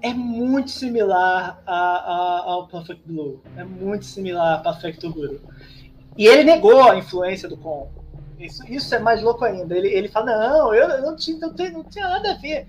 [0.00, 5.40] é muito similar a, a, ao Perfect Blue, é muito similar a Perfect Blue.
[6.16, 7.90] E ele negou a influência do Con.
[8.40, 9.76] Isso, isso é mais louco ainda.
[9.76, 12.66] Ele, ele fala: não, eu, não, tinha, não, tinha, não tinha nada a ver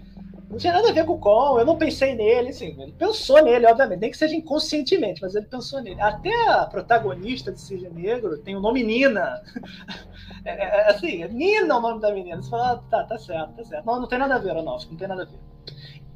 [0.52, 3.42] não tinha nada a ver com o Con, eu não pensei nele, assim, ele pensou
[3.42, 6.00] nele, obviamente, nem que seja inconscientemente, mas ele pensou nele.
[6.02, 9.42] Até a protagonista de Cisne Negro tem o nome Nina.
[10.44, 12.42] É, é, assim, Nina é o nome da menina.
[12.42, 13.86] Você fala, ah, tá, tá certo, tá certo.
[13.86, 15.38] Não, não tem nada a ver, Aronofsky, não tem nada a ver.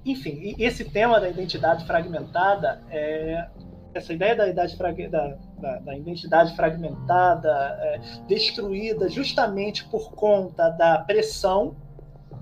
[0.03, 3.47] Enfim, esse tema da identidade fragmentada, é,
[3.97, 7.49] essa ideia da, idade da, da, da identidade fragmentada,
[7.81, 11.75] é, destruída justamente por conta da pressão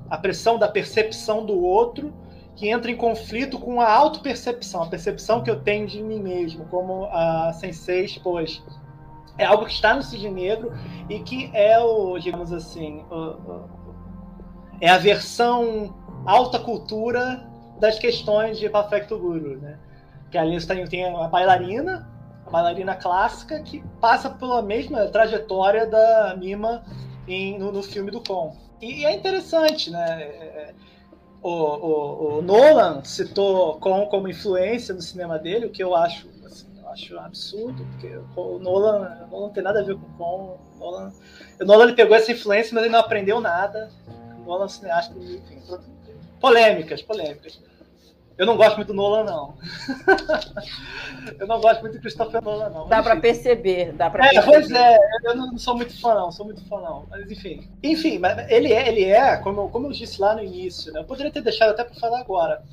[0.09, 2.13] a pressão da percepção do outro
[2.55, 6.65] que entra em conflito com a autopercepção, a percepção que eu tenho de mim mesmo,
[6.65, 8.61] como a Sensei expôs.
[9.39, 10.71] é algo que está no Cisne Negro
[11.09, 13.69] e que é o, digamos assim, o, o,
[14.79, 15.95] é a versão
[16.27, 19.79] alta cultura das questões de Perfecto Guru, né?
[20.33, 22.09] Que ali tem, tem a bailarina,
[22.47, 26.83] a bailarina clássica, que passa pela mesma trajetória da Mima
[27.27, 28.57] em, no, no, filme do Con.
[28.81, 30.23] E, é interessante, né?
[30.23, 30.73] É,
[31.39, 36.27] o, o, o, Nolan citou Con como influência no cinema dele, o que eu acho,
[36.47, 40.17] assim, eu acho absurdo, porque o Nolan, o Nolan não tem nada a ver com
[40.17, 40.57] Con.
[40.77, 41.13] O Nolan,
[41.61, 43.91] o Nolan ele pegou essa influência, mas ele não aprendeu nada.
[44.39, 45.61] O Nolan é um cineasta, enfim,
[46.41, 47.61] polêmicas, polêmicas.
[48.37, 49.55] Eu não gosto muito do Nolan, não.
[51.39, 52.87] eu não gosto muito do Christopher Nolan, não.
[52.87, 54.51] Dá para perceber, dá para é, perceber.
[54.51, 57.05] Pois é, eu não sou muito fã, não, sou muito fã, não.
[57.09, 57.69] Mas enfim.
[57.83, 61.01] Enfim, mas ele é, ele é como, como eu disse lá no início, né?
[61.01, 62.63] Eu poderia ter deixado até para falar agora.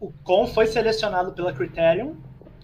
[0.00, 2.14] O Con foi selecionado pela Criterion,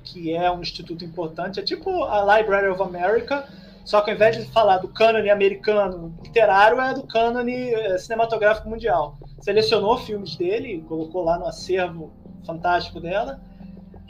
[0.03, 3.47] que é um instituto importante, é tipo a Library of America,
[3.85, 8.69] só que ao invés de falar do cânone americano literário, é do cânone eh, cinematográfico
[8.69, 9.19] mundial.
[9.41, 12.13] Selecionou filmes dele, colocou lá no acervo
[12.49, 13.39] fantástico dela,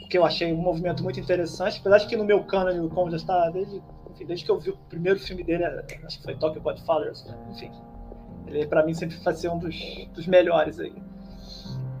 [0.09, 3.11] que eu achei um movimento muito interessante, apesar de que no meu cânone o Kong
[3.11, 6.35] já está desde, enfim, desde que eu vi o primeiro filme dele, acho que foi
[6.35, 7.69] Tokyo Godfathers, enfim.
[8.47, 9.75] Ele para mim sempre vai ser um dos,
[10.13, 10.93] dos melhores aí.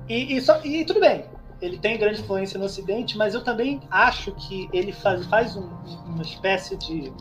[0.07, 1.25] E, e, só, e, tudo bem,
[1.61, 5.69] ele tem grande influência no Ocidente, mas eu também acho que ele faz, faz um,
[6.07, 7.13] uma espécie de.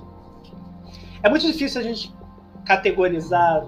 [1.23, 2.15] É muito difícil a gente
[2.65, 3.67] categorizar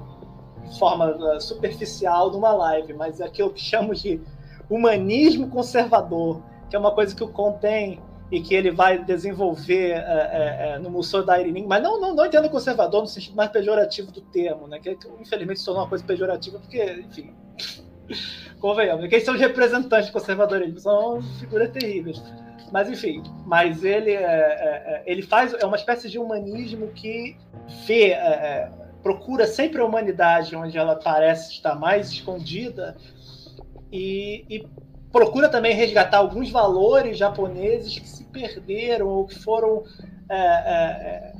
[0.65, 4.21] de forma superficial numa live, mas é aquilo que chamo de
[4.70, 9.90] humanismo conservador, que é uma coisa que o Con tem e que ele vai desenvolver
[9.90, 13.35] é, é, é no Museu da Irinim, mas não, não, não entendo conservador no sentido
[13.35, 14.78] mais pejorativo do termo, né?
[14.78, 17.35] Que, infelizmente se tornou uma coisa pejorativa, porque, enfim,
[18.61, 20.78] convenhamos, quem são os representantes do conservadorismo?
[20.78, 22.22] São figuras terríveis.
[22.70, 27.37] Mas enfim, mas ele, é, é, é, ele faz é uma espécie de humanismo que
[27.85, 28.16] vê,
[29.02, 32.96] procura sempre a humanidade onde ela parece estar mais escondida
[33.92, 34.68] e, e
[35.12, 39.83] procura também resgatar alguns valores japoneses que se perderam ou que foram,
[40.29, 41.33] é, é, é,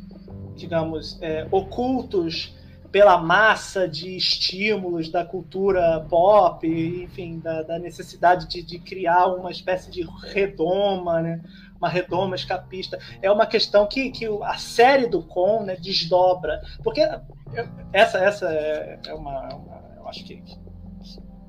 [0.57, 2.55] digamos, é, ocultos
[2.91, 9.53] pela massa de estímulos da cultura pop, enfim, da, da necessidade de, de, criar uma
[9.53, 11.41] espécie de redoma, né?
[11.77, 12.99] uma redoma escapista.
[13.23, 16.61] É uma questão que, que a série do Con né, desdobra.
[16.83, 17.01] Porque
[17.93, 20.43] essa, essa é, é uma, uma Eu acho que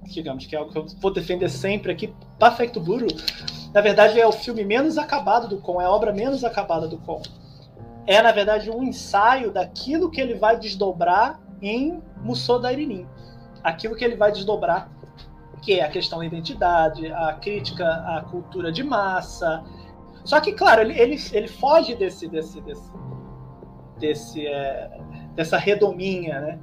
[0.04, 2.14] digamos, que é algo que eu vou defender sempre aqui.
[2.40, 3.08] Perfect Blue,
[3.74, 6.98] na verdade, é o filme menos acabado do Con, é a obra menos acabada do
[6.98, 7.22] Con.
[8.06, 13.08] É, na verdade, um ensaio daquilo que ele vai desdobrar em Musou Dairinim.
[13.64, 14.92] Aquilo que ele vai desdobrar,
[15.62, 19.64] que é a questão da identidade, a crítica à cultura de massa.
[20.26, 22.92] Só que, claro, ele, ele, ele foge desse, desse, desse,
[24.00, 25.00] desse é,
[25.36, 26.60] dessa redominha, né?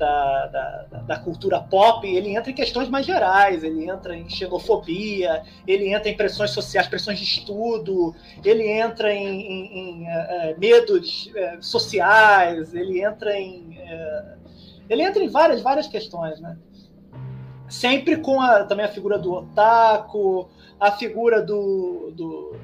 [0.00, 5.42] Da, da, da, cultura pop, ele entra em questões mais gerais, ele entra em xenofobia,
[5.66, 11.26] ele entra em pressões sociais, pressões de estudo, ele entra em, em, em uh, medos
[11.26, 13.78] uh, sociais, ele entra em.
[14.88, 16.56] Ele entra em várias, várias questões, né?
[17.68, 20.48] Sempre com a, também a figura do otaku,
[20.80, 22.56] a figura do, do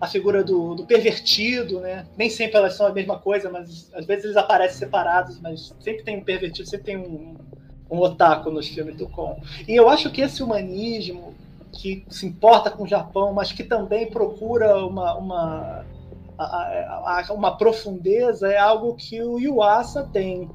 [0.00, 2.06] a figura do, do, pervertido, né?
[2.16, 6.02] Nem sempre elas são a mesma coisa, mas às vezes eles aparecem separados, mas sempre
[6.02, 7.36] tem um pervertido, sempre tem um,
[7.90, 9.40] um otaku nos filmes do Kon.
[9.66, 11.34] E eu acho que esse humanismo
[11.72, 15.84] que se importa com o Japão, mas que também procura uma, uma,
[17.30, 20.48] uma profundeza, é algo que o Yuasa tem.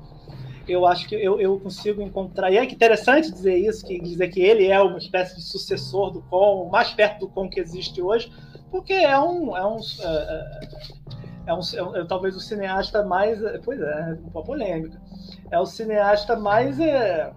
[0.67, 2.51] Eu acho que eu, eu consigo encontrar.
[2.51, 6.21] E é interessante dizer isso, que dizer que ele é uma espécie de sucessor do
[6.23, 8.31] Kon, mais perto do Kon que existe hoje,
[8.71, 9.55] porque é um.
[9.55, 10.59] É um, é,
[11.47, 13.39] é um, é, é talvez o cineasta mais.
[13.63, 14.99] Pois é, uma polêmica.
[15.51, 17.31] É o cineasta mais, é,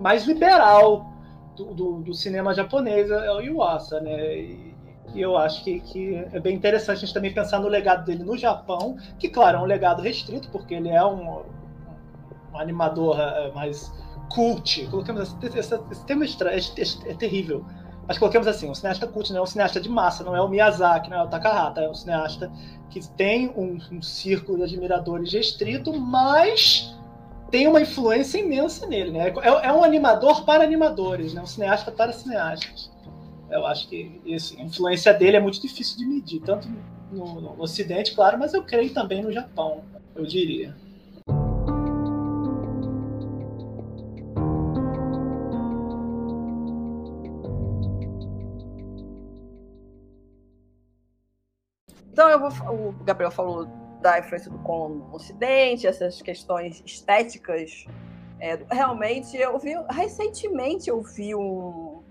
[0.00, 1.10] mais liberal
[1.56, 4.36] do, do, do cinema japonês, é o Yuasa, né?
[4.36, 4.74] E,
[5.14, 8.22] e eu acho que, que, é bem interessante a gente também pensar no legado dele
[8.22, 11.42] no Japão, que, claro, é um legado restrito, porque ele é um,
[12.52, 13.92] um animador é, mais
[14.28, 14.86] cult.
[14.88, 17.64] Colocamos esse, esse, esse termo é, é, é terrível
[18.10, 20.48] mas coloquemos assim, um cineasta cult não é um cineasta de massa, não é o
[20.48, 22.50] Miyazaki, não é o Takahata, é um cineasta
[22.90, 26.92] que tem um, um círculo de admiradores restrito, mas
[27.52, 29.28] tem uma influência imensa nele, né?
[29.28, 31.40] É, é, um animador para animadores, né?
[31.40, 32.90] Um cineasta para cineastas.
[33.48, 36.66] Eu acho que assim, a influência dele é muito difícil de medir, tanto
[37.12, 39.84] no, no Ocidente, claro, mas eu creio também no Japão,
[40.16, 40.74] eu diria.
[52.12, 52.50] Então eu vou.
[52.88, 53.66] O Gabriel falou
[54.00, 57.86] da influência do Kon no Ocidente, essas questões estéticas.
[58.40, 62.02] É, realmente, eu vi recentemente eu vi um,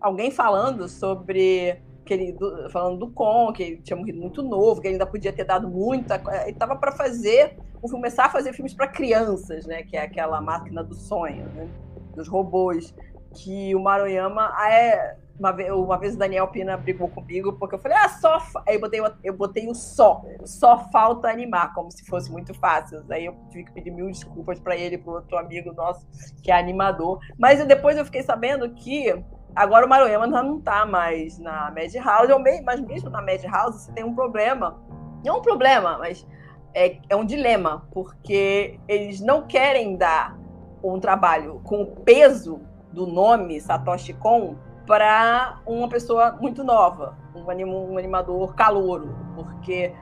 [0.00, 4.80] alguém falando sobre que ele do, falando do Con, que ele tinha morrido muito novo,
[4.80, 8.72] que ele ainda podia ter dado muita, ele estava para fazer, começar a fazer filmes
[8.72, 11.68] para crianças, né, que é aquela máquina do sonho, né,
[12.14, 12.94] dos robôs,
[13.34, 17.78] que o Maruyama é uma vez, uma vez o Daniel Pina brigou comigo porque eu
[17.78, 18.38] falei, ah, só.
[18.66, 20.22] Aí eu botei, eu botei o só.
[20.44, 23.04] Só falta animar, como se fosse muito fácil.
[23.10, 26.06] Aí eu tive que pedir mil desculpas para ele, para outro amigo nosso,
[26.42, 27.20] que é animador.
[27.38, 29.14] Mas depois eu fiquei sabendo que
[29.54, 32.30] agora o Maruyama não está mais na Mad House,
[32.64, 34.82] mas mesmo na Mad House você tem um problema.
[35.24, 36.26] Não um problema, mas
[36.72, 40.38] é, é um dilema, porque eles não querem dar
[40.82, 42.60] um trabalho com o peso
[42.92, 44.56] do nome Satoshi Kon
[44.86, 49.92] para uma pessoa muito nova, um, anim, um animador calouro, porque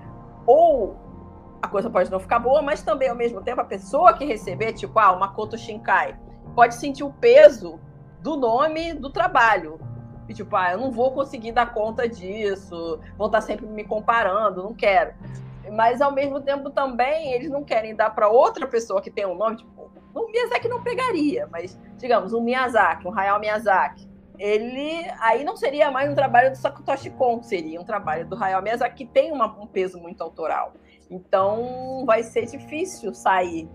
[0.47, 0.97] ou
[1.62, 4.74] a coisa pode não ficar boa, mas também ao mesmo tempo a pessoa que receber,
[4.74, 6.14] tipo, ah, uma Makoto Shinkai,
[6.55, 7.80] pode sentir o peso
[8.20, 9.80] do nome do trabalho.
[10.28, 14.62] E tipo, ah, eu não vou conseguir dar conta disso, vão estar sempre me comparando,
[14.62, 15.14] não quero.
[15.72, 19.35] Mas ao mesmo tempo também eles não querem dar para outra pessoa que tem um
[19.35, 24.09] nome, tipo, o Miyazaki não pegaria, mas digamos, um Miyazaki, um Hayao Miyazaki,
[24.39, 28.62] ele aí não seria mais um trabalho do Satoshi Kon, seria um trabalho do Hayao
[28.62, 30.74] Miyazaki que tem uma, um peso muito autoral.
[31.11, 33.68] Então vai ser difícil sair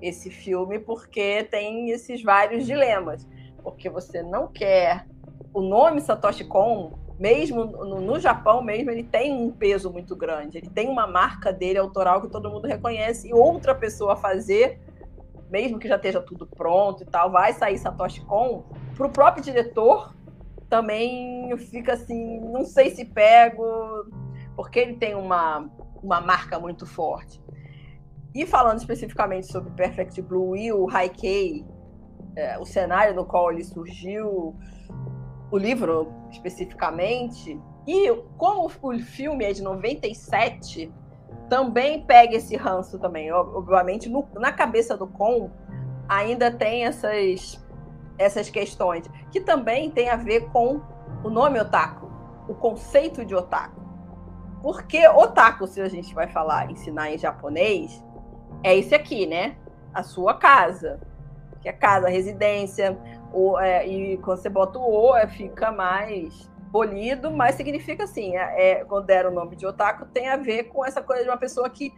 [0.00, 3.26] esse filme porque tem esses vários dilemas,
[3.62, 5.06] porque você não quer
[5.52, 10.58] o nome Satoshi Kon, mesmo no, no Japão mesmo, ele tem um peso muito grande,
[10.58, 14.80] ele tem uma marca dele autoral que todo mundo reconhece e outra pessoa fazer
[15.50, 18.64] mesmo que já esteja tudo pronto e tal, vai sair Satoshi Kon,
[18.96, 20.14] para o próprio diretor
[20.68, 23.64] também fica assim, não sei se pego,
[24.54, 25.68] porque ele tem uma,
[26.00, 27.42] uma marca muito forte.
[28.32, 31.66] E falando especificamente sobre Perfect Blue e o Haikyei,
[32.36, 34.54] é, o cenário no qual ele surgiu,
[35.50, 40.92] o livro especificamente, e como o filme é de 97,
[41.50, 43.30] também pega esse ranço também.
[43.32, 45.50] Obviamente, no, na cabeça do Con
[46.08, 47.62] ainda tem essas,
[48.16, 50.80] essas questões, que também tem a ver com
[51.22, 52.08] o nome otaku,
[52.48, 53.80] o conceito de otaku.
[54.62, 58.02] Porque otaku, se a gente vai falar, ensinar em japonês,
[58.62, 59.56] é isso aqui, né?
[59.92, 61.00] A sua casa.
[61.60, 62.98] Que é casa, residência.
[63.32, 68.36] Ou, é, e quando você bota o O, é, fica mais polido, mas significa assim,
[68.36, 71.28] é, é, quando era o nome de otaku, tem a ver com essa coisa de
[71.28, 71.92] uma pessoa que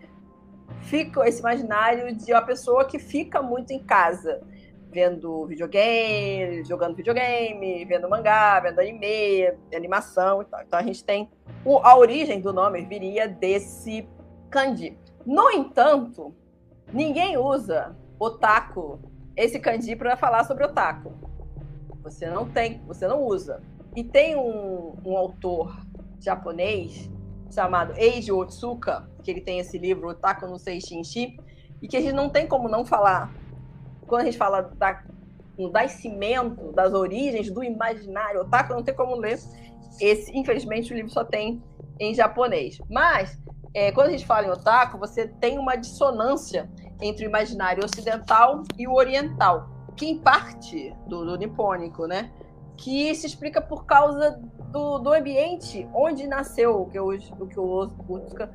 [0.82, 4.42] fica, esse imaginário de uma pessoa que fica muito em casa,
[4.90, 10.62] vendo videogame, jogando videogame, vendo mangá, vendo anime, animação e tal.
[10.62, 11.30] Então a gente tem
[11.64, 14.08] o, a origem do nome viria desse
[14.50, 14.98] kanji.
[15.24, 16.34] No entanto,
[16.92, 18.98] ninguém usa otaku,
[19.36, 21.12] esse kanji para falar sobre otaku.
[22.02, 23.62] Você não tem, você não usa.
[23.94, 25.76] E tem um, um autor
[26.20, 27.10] japonês
[27.50, 31.36] chamado Eiji Otsuka, que ele tem esse livro, Otaku no Seishinshi,
[31.80, 33.30] e que a gente não tem como não falar.
[34.06, 35.02] Quando a gente fala da,
[35.56, 39.38] do nascimento, das origens do imaginário otaku, não tem como ler.
[40.00, 41.62] Esse, infelizmente, o livro só tem
[41.98, 42.78] em japonês.
[42.88, 43.38] Mas,
[43.74, 46.70] é, quando a gente fala em otaku, você tem uma dissonância
[47.00, 52.32] entre o imaginário ocidental e o oriental, que em parte do, do nipônico, né?
[52.82, 54.40] Que se explica por causa
[54.72, 58.50] do, do ambiente onde nasceu o que, o, o que o Utsuka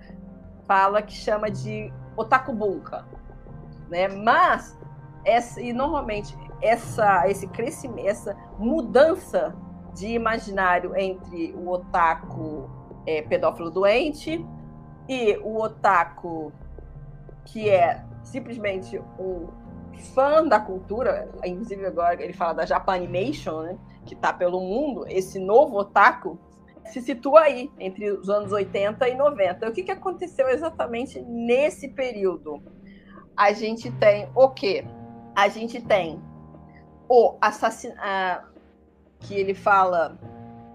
[0.67, 3.05] fala que chama de otakubunka,
[3.89, 4.09] né?
[4.09, 4.77] Mas
[5.23, 9.55] essa e normalmente essa esse crescimento, essa mudança
[9.95, 12.69] de imaginário entre o otaku
[13.05, 14.45] é, pedófilo doente
[15.07, 16.51] e o otaku
[17.45, 19.47] que é simplesmente um
[20.13, 23.77] fã da cultura, inclusive agora ele fala da Japanimation, né?
[24.07, 26.39] Que está pelo mundo, esse novo otaku,
[26.85, 29.67] se situa aí, entre os anos 80 e 90.
[29.67, 32.63] O que, que aconteceu exatamente nesse período?
[33.35, 34.85] A gente tem o quê?
[35.35, 36.19] A gente tem
[37.09, 38.47] o assassinato,
[39.19, 40.17] que ele fala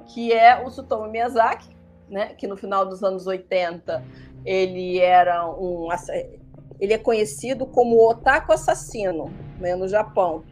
[0.06, 1.74] que é o Tsutomu Miyazaki,
[2.08, 2.34] né?
[2.34, 4.04] que no final dos anos 80
[4.44, 5.88] ele era um
[6.80, 10.42] ele é conhecido como o otaku assassino né, no Japão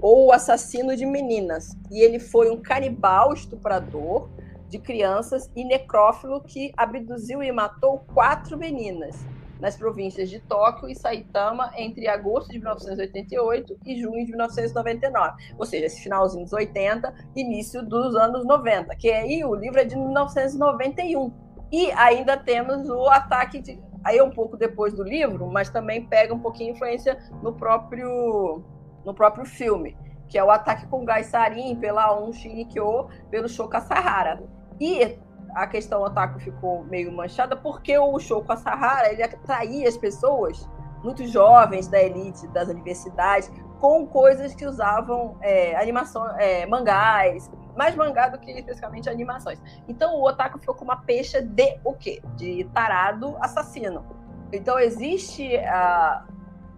[0.00, 1.76] ou assassino de meninas.
[1.90, 4.28] E ele foi um canibal estuprador
[4.68, 9.16] de crianças e necrófilo que abduziu e matou quatro meninas
[9.60, 15.54] nas províncias de Tóquio e Saitama entre agosto de 1988 e junho de 1999.
[15.58, 19.84] Ou seja, esse finalzinho dos 80, início dos anos 90, que aí o livro é
[19.84, 21.32] de 1991.
[21.70, 26.06] E ainda temos o ataque de aí é um pouco depois do livro, mas também
[26.06, 28.64] pega um pouquinho influência no próprio
[29.04, 29.96] no próprio filme,
[30.28, 34.42] que é o ataque com gás sarin pela um Shinikyo pelo Shoka Sahara.
[34.80, 35.18] E
[35.54, 40.68] a questão ataque ficou meio manchada porque o Shoka Sahara ele atraía as pessoas
[41.02, 47.96] muito jovens da elite das universidades com coisas que usavam é, animação, é, mangás, mais
[47.96, 49.60] mangá do que especificamente animações.
[49.88, 52.22] Então o otaku ficou com uma pecha de o quê?
[52.36, 54.04] De tarado assassino.
[54.52, 56.22] Então existe uh,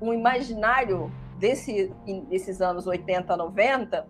[0.00, 1.10] um imaginário
[1.42, 1.92] desse,
[2.28, 4.06] desses anos 80, 90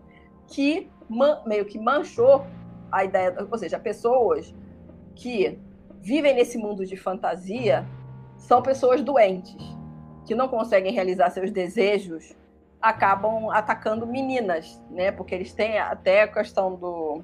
[0.47, 2.45] que man, meio que manchou
[2.91, 4.55] a ideia, ou seja, pessoas
[5.15, 5.59] que
[6.03, 7.87] vivem nesse mundo de fantasia
[8.37, 9.57] são pessoas doentes,
[10.27, 12.37] que não conseguem realizar seus desejos
[12.83, 15.13] acabam atacando meninas, né?
[15.13, 17.23] Porque eles têm até a questão do,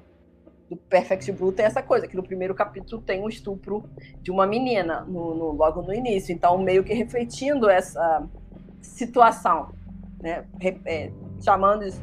[0.69, 3.83] do Perfect Blue tem essa coisa, que no primeiro capítulo tem um estupro
[4.21, 6.33] de uma menina, no, no, logo no início.
[6.33, 8.25] Então, meio que refletindo essa
[8.81, 9.73] situação,
[10.21, 10.45] né?
[10.85, 11.11] É,
[11.43, 12.01] chamando isso.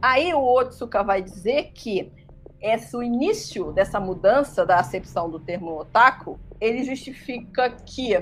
[0.00, 2.12] Aí o Otsuka vai dizer que
[2.60, 8.14] esse, o início dessa mudança da acepção do termo otaku, ele justifica que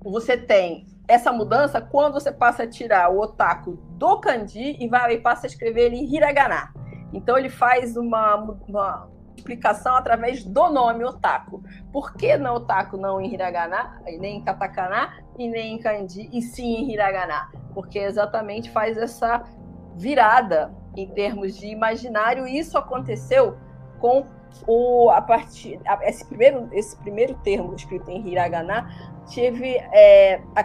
[0.00, 5.14] você tem essa mudança quando você passa a tirar o otaku do kanji e vai
[5.14, 6.72] e passa a escrever ele em hiragana.
[7.12, 8.36] Então ele faz uma,
[8.68, 9.08] uma
[9.38, 11.62] explicação através do nome otaku.
[11.92, 16.42] Por que não otaku não em hiragana, nem em katakana e nem em kanji, e
[16.42, 17.48] sim em hiragana?
[17.74, 19.44] Porque exatamente faz essa
[19.96, 22.46] virada em termos de imaginário.
[22.46, 23.56] E isso aconteceu
[23.98, 24.26] com
[24.66, 28.88] o a partir esse primeiro esse primeiro termo escrito em hiragana
[29.32, 30.64] teve é, a,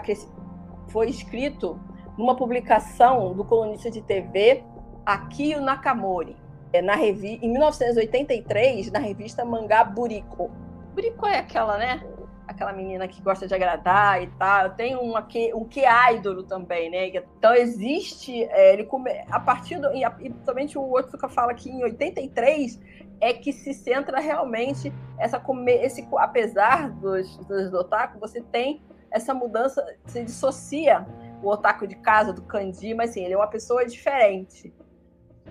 [0.87, 1.79] foi escrito
[2.17, 4.63] numa publicação do colunista de TV
[5.05, 6.37] Akio Nakamori,
[6.81, 10.49] na revi em 1983, na revista Mangá Buriko.
[10.93, 12.03] Buriko é aquela, né?
[12.47, 14.71] Aquela menina que gosta de agradar e tal.
[14.71, 17.07] Tem uma que, um que idol também, né?
[17.07, 19.87] Então existe, é, ele come, a partir do.
[19.93, 22.79] E, e somente o Otsuka fala que em 83
[23.21, 25.41] é que se centra realmente essa
[25.81, 28.81] esse apesar dos, dos otaku, você tem
[29.13, 31.05] essa mudança se dissocia
[31.41, 34.73] o otaku de casa do kanji, mas assim, ele é uma pessoa diferente.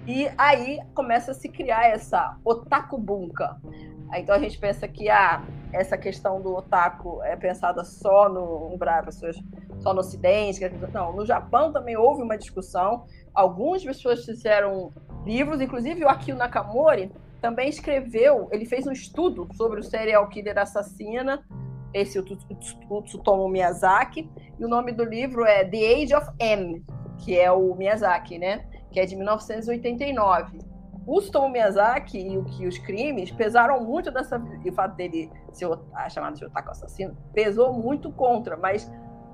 [0.07, 3.61] E aí começa a se criar essa otaku bunka.
[4.15, 5.43] Então a gente pensa que ah,
[5.73, 9.37] essa questão do otaku é pensada só no pessoas
[9.81, 10.61] só no Ocidente.
[10.93, 13.07] Não, no Japão também houve uma discussão.
[13.35, 14.93] Algumas pessoas fizeram
[15.25, 20.57] livros, inclusive o Akio Nakamori também escreveu, ele fez um estudo sobre o serial killer
[20.57, 21.45] assassina
[21.93, 26.83] esse o Tsutomu Miyazaki, e o nome do livro é The Age of M,
[27.19, 28.65] que é o Miyazaki, né?
[28.93, 30.59] Que é de 1989.
[31.05, 35.31] O Tsutomu Miyazaki e o que os crimes pesaram muito dessa e o fato dele
[35.51, 35.69] ser
[36.11, 38.89] chamado de otaku assassino pesou muito contra, mas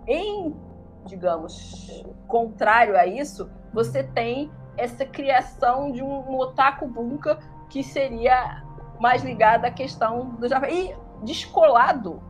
[0.06, 0.56] em
[1.04, 7.38] digamos contrário a isso, você tem essa criação de um, um otaku bunka
[7.68, 8.62] que seria
[9.00, 12.22] mais ligada à questão do Japão e descolado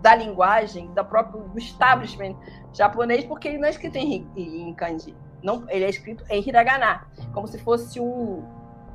[0.00, 2.36] da linguagem, da própria, do establishment
[2.72, 5.16] japonês, porque ele não é escrito em, em kanji.
[5.46, 8.42] Não, ele é escrito em hiragana, como se fosse um.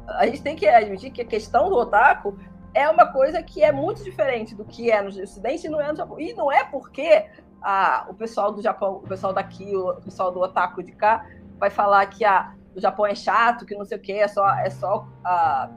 [0.05, 2.37] A gente tem que admitir que a questão do otaku
[2.73, 5.89] é uma coisa que é muito diferente do que é no Ocidente e não é
[5.89, 6.19] no Japão.
[6.19, 7.25] E não é porque
[7.61, 11.25] ah, o pessoal do Japão, o pessoal daqui, o pessoal do otaku de cá,
[11.57, 14.45] vai falar que ah, o Japão é chato, que não sei o quê, é só,
[14.55, 15.69] é só ah,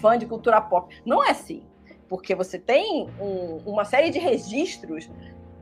[0.00, 0.94] fã de cultura pop.
[1.04, 1.66] Não é assim
[2.08, 5.10] porque você tem um, uma série de registros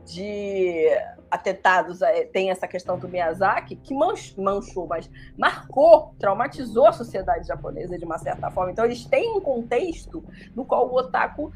[0.05, 0.87] de
[1.29, 7.97] atentados, é, tem essa questão do Miyazaki, que manchou, mas marcou, traumatizou a sociedade japonesa
[7.97, 8.71] de uma certa forma.
[8.71, 10.23] Então, eles têm um contexto
[10.55, 11.51] no qual o otaku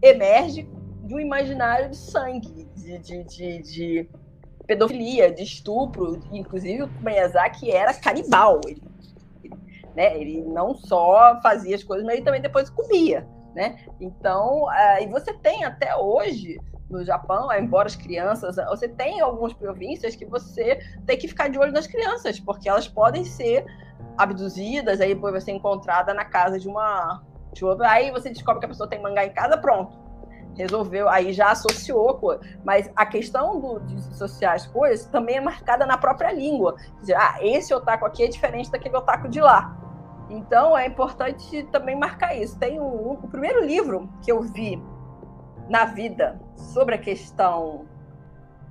[0.00, 0.68] emerge
[1.04, 4.10] de um imaginário de sangue, de, de, de, de
[4.66, 6.20] pedofilia, de estupro.
[6.32, 8.60] Inclusive, o Miyazaki era canibal.
[8.66, 8.82] Ele,
[9.94, 13.76] né, ele não só fazia as coisas, mas ele também depois comia né?
[14.00, 16.58] Então, uh, e você tem até hoje
[16.92, 21.58] no Japão, embora as crianças, você tem algumas províncias que você tem que ficar de
[21.58, 23.64] olho nas crianças, porque elas podem ser
[24.16, 27.22] abduzidas, aí depois vai ser encontrada na casa de uma,
[27.52, 30.00] de outra, aí você descobre que a pessoa tem mangá em casa, pronto.
[30.54, 32.20] Resolveu, aí já associou,
[32.62, 36.76] mas a questão do, de associar as coisas também é marcada na própria língua.
[36.76, 39.81] Quer dizer, ah, esse otaku aqui é diferente daquele otaku de lá.
[40.32, 42.58] Então é importante também marcar isso.
[42.58, 44.82] Tem um, o primeiro livro que eu vi
[45.68, 47.86] na vida sobre a questão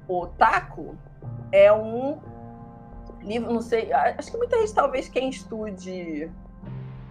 [0.07, 0.97] otaku
[1.51, 2.19] é um
[3.21, 6.31] livro, não sei, acho que muita gente, talvez quem estude,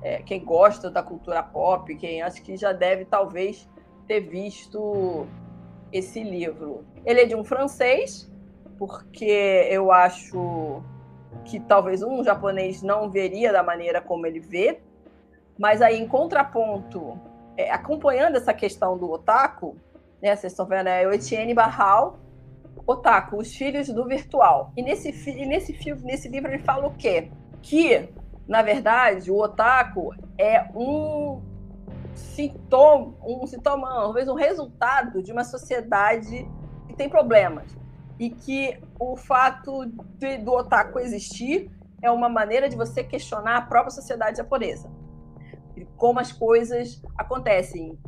[0.03, 3.69] é, quem gosta da cultura pop, quem acho que já deve talvez
[4.09, 5.29] ter visto
[5.93, 6.85] esse livro.
[7.07, 8.29] Ele é de um francês,
[8.77, 10.83] porque eu acho
[11.45, 14.81] que talvez um japonês não veria da maneira como ele vê,
[15.59, 17.19] mas aí em contraponto,
[17.57, 19.77] é, acompanhando essa questão do otaku,
[20.23, 22.19] né, vocês estão vendo, é o Etienne Barral,
[22.87, 24.73] Otaku, os filhos do virtual.
[24.77, 25.13] E nesse,
[25.47, 27.31] nesse filme, nesse livro ele fala o quê?
[27.63, 28.09] Que,
[28.49, 31.41] na verdade, o otaku é um
[32.15, 36.47] sintoma, um sintoma, talvez um resultado de uma sociedade
[36.89, 37.77] que tem problemas.
[38.19, 39.87] E que o fato
[40.19, 41.71] de, do otaku existir
[42.03, 44.91] é uma maneira de você questionar a própria sociedade japonesa.
[45.75, 47.99] E como as coisas acontecem.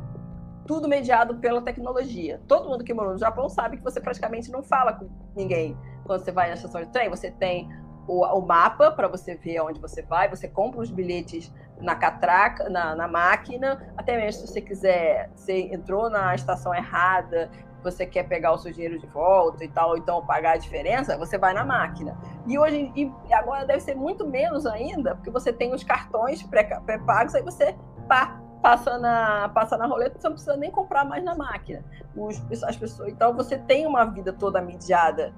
[0.65, 2.39] Tudo mediado pela tecnologia.
[2.47, 5.77] Todo mundo que morou no Japão sabe que você praticamente não fala com ninguém.
[6.05, 7.67] Quando você vai na estação de trem, você tem
[8.07, 12.69] o, o mapa para você ver aonde você vai, você compra os bilhetes na catraca,
[12.69, 17.49] na, na máquina, até mesmo se você quiser, você entrou na estação errada,
[17.83, 21.37] você quer pegar o seu dinheiro de volta e tal, então pagar a diferença, você
[21.37, 22.17] vai na máquina.
[22.47, 27.35] E hoje e agora deve ser muito menos ainda, porque você tem os cartões pré-pagos,
[27.35, 27.75] aí você
[28.07, 31.83] pá, passa na passa na roleta, você não precisa nem comprar mais na máquina.
[32.15, 35.33] Os, as pessoas, então você tem uma vida toda mediada.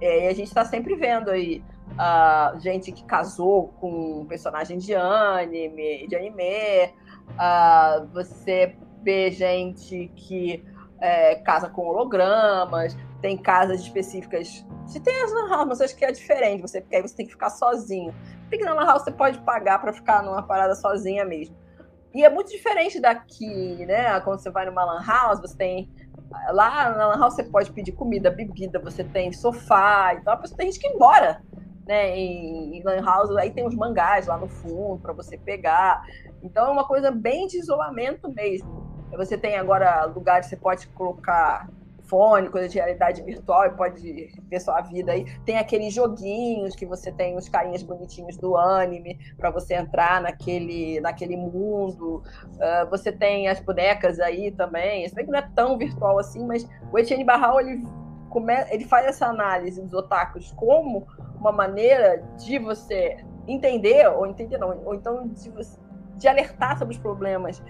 [0.00, 4.94] É, e a gente está sempre vendo aí uh, gente que casou com personagem de
[4.94, 6.92] anime, de anime.
[7.30, 10.64] Uh, você vê gente que
[11.00, 14.64] é, casa com hologramas, tem casas específicas.
[14.86, 17.26] Se tem as lan house, mas acho que é diferente, você, porque aí você tem
[17.26, 18.14] que ficar sozinho.
[18.48, 21.56] Porque na lan house você pode pagar para ficar numa parada sozinha mesmo.
[22.14, 24.18] E é muito diferente daqui, né?
[24.20, 25.90] Quando você vai numa lan house, você tem
[26.50, 30.56] lá na lan house você pode pedir comida, bebida, você tem sofá, então a pessoa
[30.56, 31.40] tem gente que mora
[31.86, 36.04] né, em, em Lan House, aí tem os mangás lá no fundo para você pegar.
[36.42, 38.85] Então é uma coisa bem de isolamento mesmo.
[39.16, 41.68] Você tem agora lugares que você pode colocar
[42.06, 45.24] fone, coisa de realidade virtual e pode ver sua vida aí.
[45.44, 51.00] Tem aqueles joguinhos que você tem os carinhas bonitinhos do anime para você entrar naquele,
[51.00, 52.22] naquele mundo.
[52.54, 55.08] Uh, você tem as bonecas aí também.
[55.08, 57.84] Se bem que não é tão virtual assim, mas o Etienne Barral ele,
[58.30, 61.06] come, ele faz essa análise dos otakus como
[61.38, 65.78] uma maneira de você entender, ou entender não, ou então de, você,
[66.16, 67.62] de alertar sobre os problemas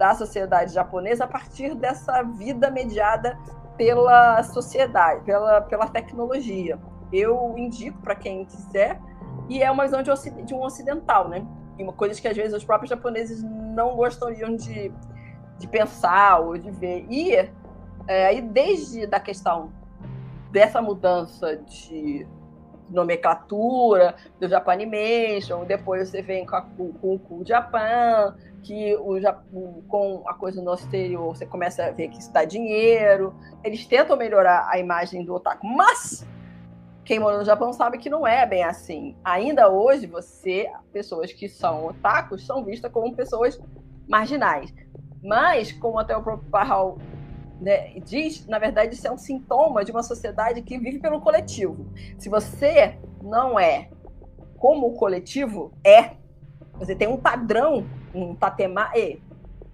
[0.00, 3.38] da sociedade japonesa a partir dessa vida mediada
[3.76, 6.78] pela sociedade, pela, pela tecnologia.
[7.12, 8.98] Eu indico para quem quiser,
[9.46, 10.10] e é uma visão de,
[10.42, 11.46] de um ocidental, né?
[11.78, 14.90] E uma coisa que às vezes os próprios japoneses não gostariam de,
[15.58, 17.04] de pensar ou de ver.
[17.10, 17.34] E
[18.08, 19.70] é, aí, desde da questão
[20.50, 22.26] dessa mudança de
[22.88, 30.22] nomenclatura do Japanimation, depois você vem com, a, com, com o Japão, que o, com
[30.26, 33.34] a coisa no exterior você começa a ver que dá dinheiro.
[33.64, 36.26] Eles tentam melhorar a imagem do otaku, mas
[37.04, 39.16] quem mora no Japão sabe que não é bem assim.
[39.24, 43.60] Ainda hoje, você, pessoas que são otakus, são vistas como pessoas
[44.08, 44.72] marginais.
[45.22, 46.98] Mas, como até o próprio Parral
[47.60, 51.86] né, diz, na verdade, isso é um sintoma de uma sociedade que vive pelo coletivo.
[52.18, 53.90] Se você não é
[54.56, 56.12] como o coletivo é,
[56.74, 57.84] você tem um padrão,
[58.14, 59.22] um tatemae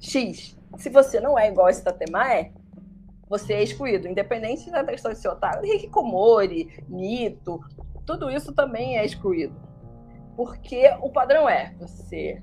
[0.00, 0.56] X.
[0.76, 2.52] Se você não é igual a esse tatemae,
[3.28, 5.64] você é excluído, independente da questão de ser otário.
[5.64, 7.60] Hikikomori, mito,
[8.04, 9.54] tudo isso também é excluído.
[10.36, 12.42] Porque o padrão é, você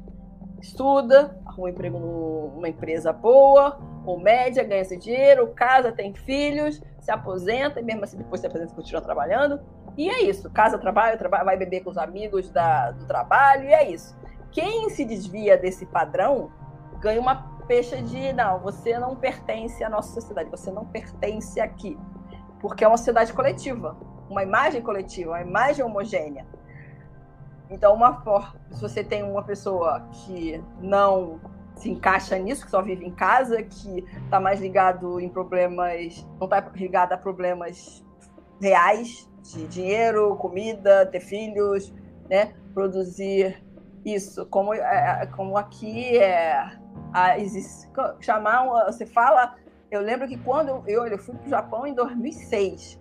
[0.59, 6.81] estuda, arruma um emprego numa empresa boa, ou média, ganha seu dinheiro, casa, tem filhos,
[6.99, 9.61] se aposenta, e mesmo assim depois se aposenta continua trabalhando.
[9.95, 10.49] E é isso.
[10.49, 14.15] Casa, trabalho, trabalho vai beber com os amigos da, do trabalho, e é isso.
[14.53, 16.51] Quem se desvia desse padrão
[16.99, 17.35] ganha uma
[17.67, 21.97] pecha de não, você não pertence à nossa sociedade, você não pertence aqui.
[22.61, 23.97] Porque é uma sociedade coletiva,
[24.29, 26.45] uma imagem coletiva, uma imagem homogênea.
[27.69, 28.21] Então, uma
[28.71, 31.41] se você tem uma pessoa que não
[31.75, 36.45] se encaixa nisso, que só vive em casa, que está mais ligado em problemas, não
[36.45, 38.05] está ligado a problemas
[38.61, 41.91] reais de dinheiro, comida, ter filhos,
[42.29, 42.53] né?
[42.73, 43.62] Produzir
[44.05, 46.57] isso, como, é, como aqui é
[47.13, 47.35] a,
[48.19, 49.55] chamar, você fala,
[49.89, 52.99] eu lembro que quando eu, eu fui para o Japão em 2006,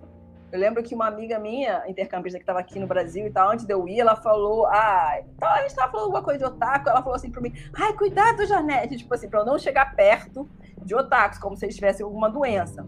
[0.52, 3.64] eu lembro que uma amiga minha, intercambista que estava aqui no Brasil e tal, antes
[3.64, 6.90] de eu ir, ela falou, ah, então a gente estava falando alguma coisa de otaku,
[6.90, 10.46] ela falou assim para mim, ai, cuidado, Janete, tipo assim, para eu não chegar perto
[10.84, 12.84] de otakus, como se eles tivessem alguma doença.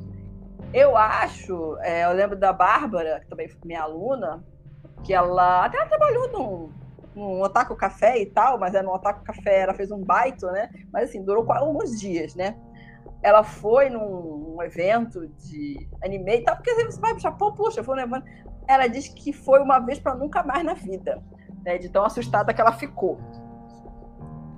[0.74, 4.44] Eu acho, é, eu lembro da Bárbara, que também foi minha aluna,
[5.02, 6.72] que ela até ela trabalhou num,
[7.14, 10.68] num Otaku Café e tal, mas era no Otaku Café, ela fez um baito, né?
[10.92, 12.56] Mas assim, durou alguns dias, né?
[13.24, 17.96] ela foi num, evento de anime e tal, porque você vai pro Japão, puxa, foi
[17.96, 18.24] um evento.
[18.68, 21.20] Ela disse que foi uma vez para nunca mais na vida,
[21.64, 23.18] né, de tão assustada que ela ficou.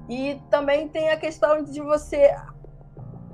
[0.09, 2.37] E também tem a questão de você,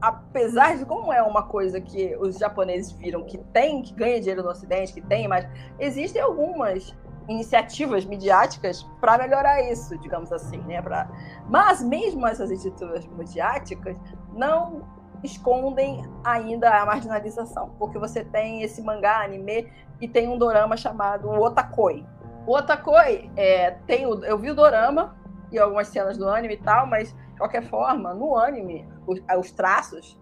[0.01, 4.43] apesar de como é uma coisa que os japoneses viram que tem, que ganha dinheiro
[4.43, 5.47] no Ocidente, que tem, mas
[5.79, 6.95] existem algumas
[7.29, 10.81] iniciativas midiáticas para melhorar isso, digamos assim, né?
[10.83, 11.09] Pra...
[11.49, 13.97] Mas mesmo essas iniciativas midiáticas
[14.33, 14.83] não
[15.23, 19.71] escondem ainda a marginalização, porque você tem esse mangá, anime,
[20.01, 22.05] e tem um dorama chamado Otakoi.
[22.47, 25.17] O Otakoi é, tem o, eu vi o dorama
[25.53, 29.53] e algumas cenas do anime e tal, mas de qualquer forma, no anime, os, os
[29.53, 30.19] traços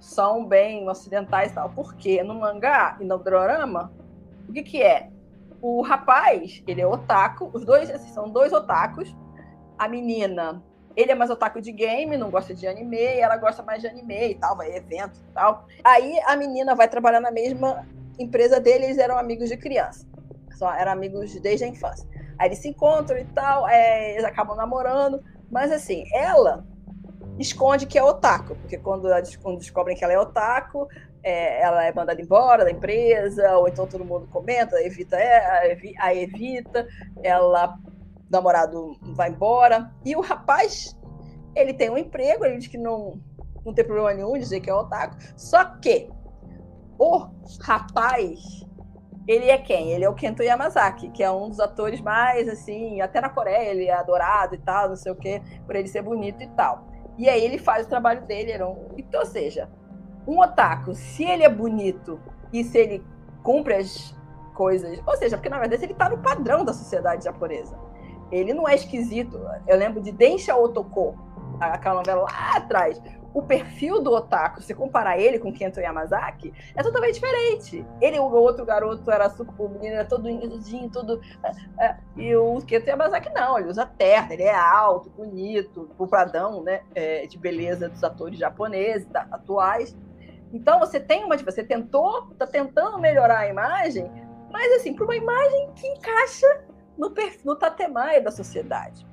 [0.00, 1.70] são bem ocidentais e tal.
[1.70, 3.92] Porque no mangá e no dorama,
[4.48, 5.10] o que, que é?
[5.60, 9.14] O rapaz, ele é otaku, os dois assim, são dois otakus.
[9.76, 10.62] A menina
[10.98, 14.30] ele é mais otaku de game, não gosta de anime, ela gosta mais de anime
[14.30, 15.64] e tal, vai evento e tal.
[15.84, 17.86] Aí a menina vai trabalhar na mesma
[18.18, 20.08] empresa dele, eles eram amigos de criança.
[20.56, 22.04] Só eram amigos desde a infância.
[22.36, 26.66] Aí eles se encontram e tal, é, eles acabam namorando, mas assim, ela
[27.38, 29.08] esconde que é otaku, porque quando,
[29.42, 30.88] quando descobrem que ela é otaku,
[31.22, 36.14] é, ela é mandada embora da empresa, ou então todo mundo comenta, evita, é, a
[36.14, 36.86] evita,
[37.22, 37.78] ela
[38.30, 39.90] namorado vai embora.
[40.04, 40.96] E o rapaz,
[41.54, 43.20] ele tem um emprego, ele diz que não,
[43.64, 45.16] não tem problema nenhum dizer que é otaku.
[45.36, 46.10] Só que
[46.98, 47.28] o
[47.60, 48.40] rapaz,
[49.26, 49.92] ele é quem?
[49.92, 53.70] Ele é o Kento Yamazaki, que é um dos atores mais, assim, até na Coreia
[53.70, 56.87] ele é adorado e tal, não sei o quê, por ele ser bonito e tal.
[57.18, 58.52] E aí ele faz o trabalho dele.
[58.96, 59.68] Então, ou seja,
[60.26, 62.20] um otaku, se ele é bonito
[62.52, 63.04] e se ele
[63.42, 64.16] cumpre as
[64.54, 67.76] coisas, ou seja, porque na verdade ele está no padrão da sociedade japonesa.
[68.30, 69.40] Ele não é esquisito.
[69.66, 71.16] Eu lembro de Densha Otoko,
[71.58, 73.00] aquela novela lá atrás.
[73.38, 77.86] O perfil do otaku, se comparar ele com Kento Yamazaki, é totalmente diferente.
[78.00, 81.20] Ele, o outro garoto, era super, o menino era todo indinho, todo.
[81.78, 86.62] É, é, e o Kento Yamazaki não, ele usa terno, ele é alto, bonito, o
[86.64, 89.96] né, é, de beleza dos atores japoneses, da, atuais.
[90.52, 91.36] Então você tem uma.
[91.36, 94.10] Você tentou, está tentando melhorar a imagem,
[94.50, 96.64] mas assim, para uma imagem que encaixa
[96.98, 97.14] no,
[97.44, 99.07] no tatemaia da sociedade.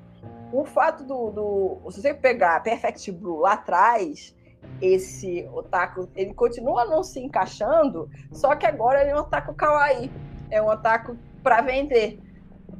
[0.55, 1.91] O fato do, do.
[1.91, 4.33] Se você pegar Perfect Blue lá atrás,
[4.81, 10.09] esse otaku, ele continua não se encaixando, só que agora ele é um otaku kawaii.
[10.49, 12.21] É um otaku para vender.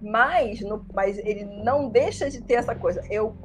[0.01, 3.01] Mas, no, mas ele não deixa de ter essa coisa.
[3.09, 3.35] Eu,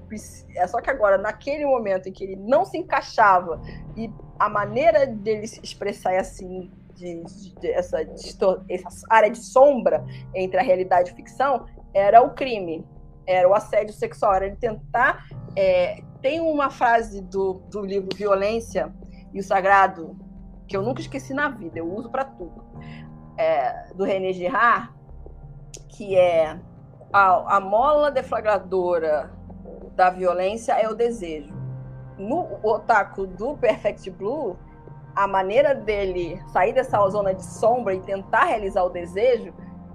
[0.55, 3.61] é só que agora, naquele momento em que ele não se encaixava
[3.97, 7.25] e a maneira dele se expressar é assim, de,
[7.59, 7.99] de essa,
[8.69, 12.87] essa área de sombra entre a realidade e a ficção era o crime,
[13.31, 15.27] era o assédio sexual, era ele tentar.
[15.57, 18.93] É, tem uma frase do, do livro Violência
[19.33, 20.17] e o Sagrado
[20.67, 22.65] que eu nunca esqueci na vida, eu uso para tudo,
[23.37, 24.89] é, do René Girard,
[25.89, 26.57] que é
[27.13, 29.33] a, a mola deflagradora
[29.97, 31.53] da violência é o desejo.
[32.17, 34.57] No otaku do Perfect Blue,
[35.17, 39.53] a maneira dele sair dessa zona de sombra e tentar realizar o desejo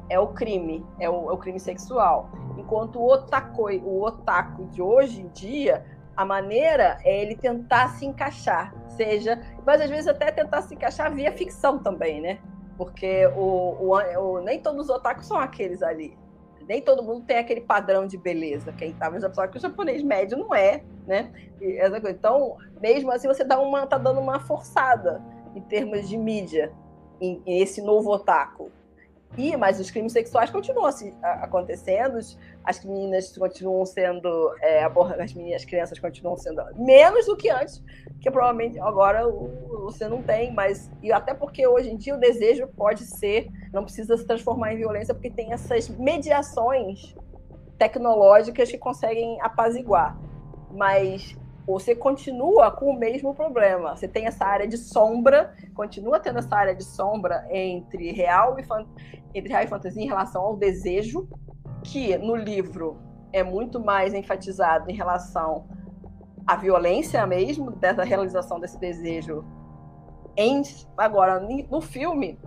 [0.09, 2.29] é o crime, é o, é o crime sexual.
[2.65, 5.85] Enquanto o otakoi, o otaku de hoje em dia,
[6.17, 11.13] a maneira é ele tentar se encaixar, seja, mas às vezes até tentar se encaixar
[11.13, 12.39] via ficção também, né?
[12.77, 16.17] Porque o, o, o nem todos os otakus são aqueles ali
[16.67, 18.71] nem todo mundo tem aquele padrão de beleza.
[18.73, 21.31] Quem mas só que o japonês médio não é, né?
[22.09, 25.21] Então, mesmo assim, você dá uma, tá dando uma forçada
[25.55, 26.73] em termos de mídia
[27.21, 28.71] em, em esse novo otaku.
[29.37, 32.17] E, mas os crimes sexuais continuam assim, acontecendo,
[32.65, 37.83] as meninas continuam sendo é, as meninas, as crianças continuam sendo menos do que antes,
[38.19, 39.27] que provavelmente agora
[39.83, 43.83] você não tem, mas e até porque hoje em dia o desejo pode ser, não
[43.83, 47.15] precisa se transformar em violência, porque tem essas mediações
[47.77, 50.17] tecnológicas que conseguem apaziguar.
[50.71, 53.95] Mas você continua com o mesmo problema.
[53.95, 58.63] Você tem essa área de sombra, continua tendo essa área de sombra entre real e,
[59.33, 61.27] entre real e fantasia em relação ao desejo,
[61.85, 62.97] que no livro
[63.31, 65.67] é muito mais enfatizado em relação
[66.45, 69.45] à violência mesmo, dessa realização desse desejo.
[70.35, 70.61] Em...
[70.97, 72.39] Agora, no filme,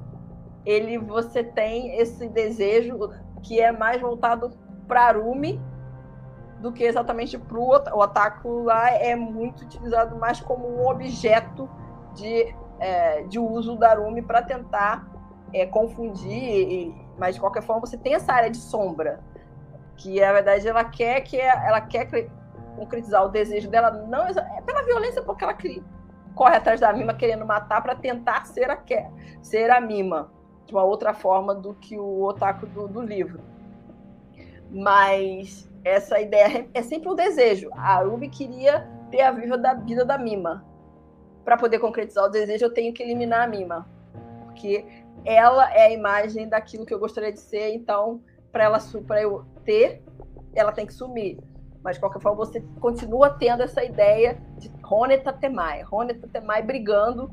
[0.66, 3.10] ele você tem esse desejo
[3.42, 4.50] que é mais voltado
[4.86, 5.60] para Arumi
[6.60, 7.70] do que exatamente para o
[8.00, 11.68] otaku lá é muito utilizado mais como um objeto
[12.14, 15.08] de, é, de uso da Arumi para tentar
[15.52, 19.20] é, confundir, e, mas de qualquer forma você tem essa área de sombra
[19.98, 22.08] que na verdade ela quer que ela quer
[22.76, 25.82] concretizar o desejo dela não é pela violência porque ela cria,
[26.34, 28.78] corre atrás da Mima querendo matar para tentar ser a,
[29.42, 30.32] ser a Mima,
[30.64, 33.40] de uma outra forma do que o otaku do, do livro.
[34.70, 37.68] Mas essa ideia é sempre um desejo.
[37.72, 40.64] A Ruby queria ter a vida da vida da Mima.
[41.44, 43.88] Para poder concretizar o desejo, eu tenho que eliminar a Mima.
[44.44, 44.84] Porque
[45.24, 48.22] ela é a imagem daquilo que eu gostaria de ser, então,
[48.52, 50.02] para ela para eu ter,
[50.54, 51.38] ela tem que sumir.
[51.82, 55.82] Mas, de qualquer forma, você continua tendo essa ideia de Rony Tatemai.
[55.82, 57.30] Rony Tatemai brigando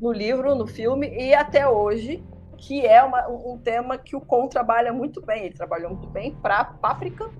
[0.00, 2.22] no livro, no filme e até hoje,
[2.56, 5.46] que é uma, um tema que o Con trabalha muito bem.
[5.46, 7.30] Ele trabalhou muito bem para Páprica,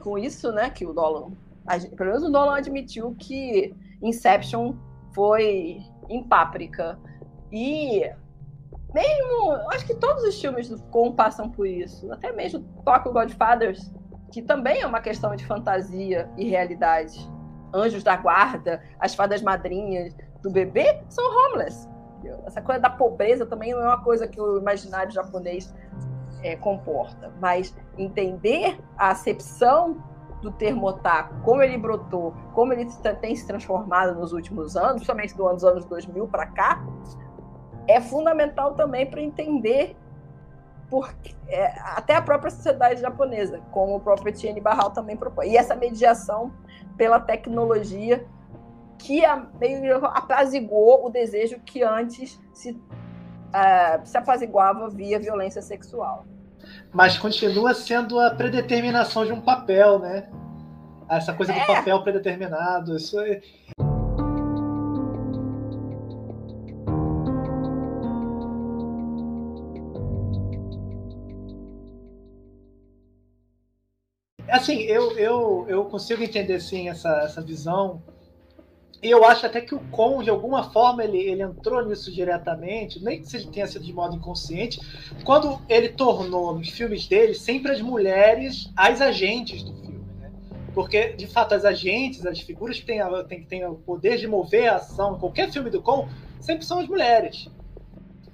[0.00, 1.32] com isso, né, que o Dolan,
[1.96, 4.74] pelo menos o Dolan admitiu que Inception
[5.14, 6.98] foi em Páprica.
[7.50, 8.10] E
[8.94, 12.10] mesmo, acho que todos os filmes do Con passam por isso.
[12.12, 13.92] Até mesmo Tokyo Godfathers,
[14.30, 17.28] que também é uma questão de fantasia e realidade.
[17.74, 21.88] Anjos da Guarda, as fadas madrinhas do bebê são homeless.
[22.46, 25.74] Essa coisa da pobreza também não é uma coisa que o imaginário japonês
[26.42, 30.02] é, comporta, mas entender a acepção
[30.40, 32.86] do termo otaku, como ele brotou, como ele
[33.20, 36.84] tem se transformado nos últimos anos, principalmente dos anos 2000 para cá,
[37.86, 39.96] é fundamental também para entender
[40.88, 45.48] porque, é, até a própria sociedade japonesa, como o próprio Etienne Barral também propõe.
[45.48, 46.52] E essa mediação
[46.96, 48.24] pela tecnologia
[48.98, 56.26] que a, meio apaziguou o desejo que antes se, uh, se apaziguava via violência sexual.
[56.92, 60.28] Mas continua sendo a predeterminação de um papel, né?
[61.08, 61.60] Essa coisa é.
[61.60, 62.96] do papel predeterminado.
[62.96, 63.40] Isso é...
[74.54, 78.00] Assim, eu, eu, eu consigo entender sim essa, essa visão
[79.02, 83.02] e eu acho até que o Con, de alguma forma, ele, ele entrou nisso diretamente,
[83.02, 84.80] nem que seja tenha sido de modo inconsciente,
[85.24, 90.06] quando ele tornou nos filmes dele sempre as mulheres as agentes do filme.
[90.20, 90.30] Né?
[90.72, 94.68] Porque, de fato, as agentes, as figuras que têm, têm, têm o poder de mover
[94.68, 96.08] a ação, qualquer filme do Con,
[96.40, 97.50] sempre são as mulheres.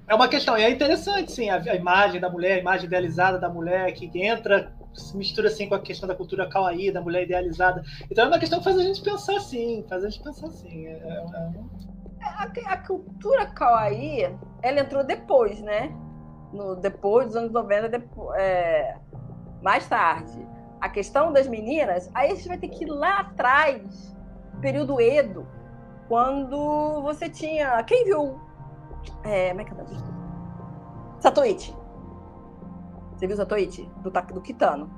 [0.07, 3.39] É uma questão, e é interessante, sim, a, a imagem da mulher, a imagem idealizada
[3.39, 7.23] da mulher que entra se mistura assim com a questão da cultura kawaii, da mulher
[7.23, 7.83] idealizada.
[8.11, 10.87] Então é uma questão que faz a gente pensar assim, faz a gente pensar assim.
[10.87, 12.67] É, é, é...
[12.67, 15.95] A, a, cultura kawaii, ela entrou depois, né?
[16.53, 18.97] No, depois dos anos 90, depois, é,
[19.63, 20.47] mais tarde.
[20.81, 24.17] A questão das meninas, aí a gente vai ter que ir lá atrás,
[24.61, 25.47] período Edo,
[26.09, 27.83] quando você tinha.
[27.85, 28.41] Quem viu?
[29.25, 29.85] É, como é que é?
[31.21, 31.80] Satoichi.
[33.21, 33.87] Você viu Zatoichi?
[33.99, 34.91] Do, do Kitano.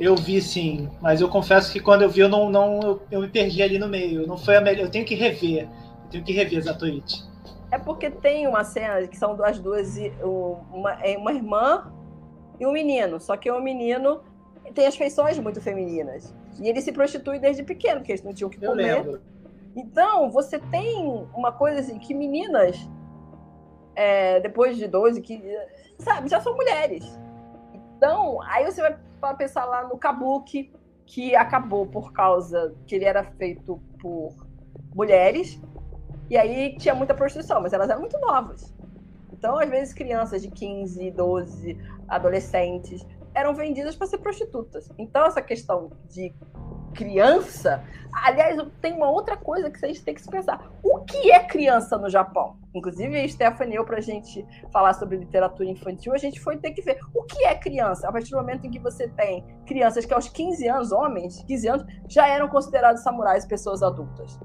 [0.00, 3.20] Eu vi sim, mas eu confesso que quando eu vi, eu não, não eu, eu
[3.20, 4.26] me perdi ali no meio.
[4.26, 4.86] Não foi a melhor.
[4.86, 5.68] Eu tenho que rever.
[6.04, 7.22] Eu tenho que rever Zatoichi.
[7.70, 9.96] É porque tem uma cena que são as duas,
[10.72, 11.92] uma, é uma irmã
[12.58, 13.20] e um menino.
[13.20, 14.22] Só que o menino
[14.74, 16.34] tem as feições muito femininas.
[16.60, 19.20] E ele se prostitui desde pequeno, porque eles não tinham que comer.
[19.76, 22.76] Então, você tem uma coisa assim, que meninas,
[23.94, 25.42] é, depois de 12, que
[25.98, 27.18] sabe, já são mulheres.
[27.96, 28.82] Então, aí você
[29.20, 30.72] vai pensar lá no Kabuki,
[31.06, 34.34] que acabou por causa que ele era feito por
[34.94, 35.60] mulheres,
[36.28, 38.72] e aí tinha muita prostituição, mas elas eram muito novas.
[39.32, 41.78] Então, às vezes, crianças de 15, 12,
[42.08, 44.88] adolescentes, eram vendidas para ser prostitutas.
[44.98, 46.32] Então, essa questão de
[46.94, 47.82] criança.
[48.12, 50.70] Aliás, tem uma outra coisa que vocês têm que se pensar.
[51.04, 52.58] Que é criança no Japão?
[52.74, 56.98] Inclusive, Stephanie, para a gente falar sobre literatura infantil, a gente foi ter que ver
[57.14, 58.08] o que é criança.
[58.08, 61.68] A partir do momento em que você tem crianças que aos 15 anos, homens, 15
[61.68, 64.38] anos, já eram considerados samurais pessoas adultas.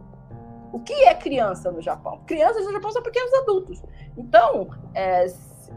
[0.72, 2.22] O que é criança no Japão?
[2.26, 3.84] Crianças no Japão são pequenos adultos.
[4.18, 5.26] Então, é,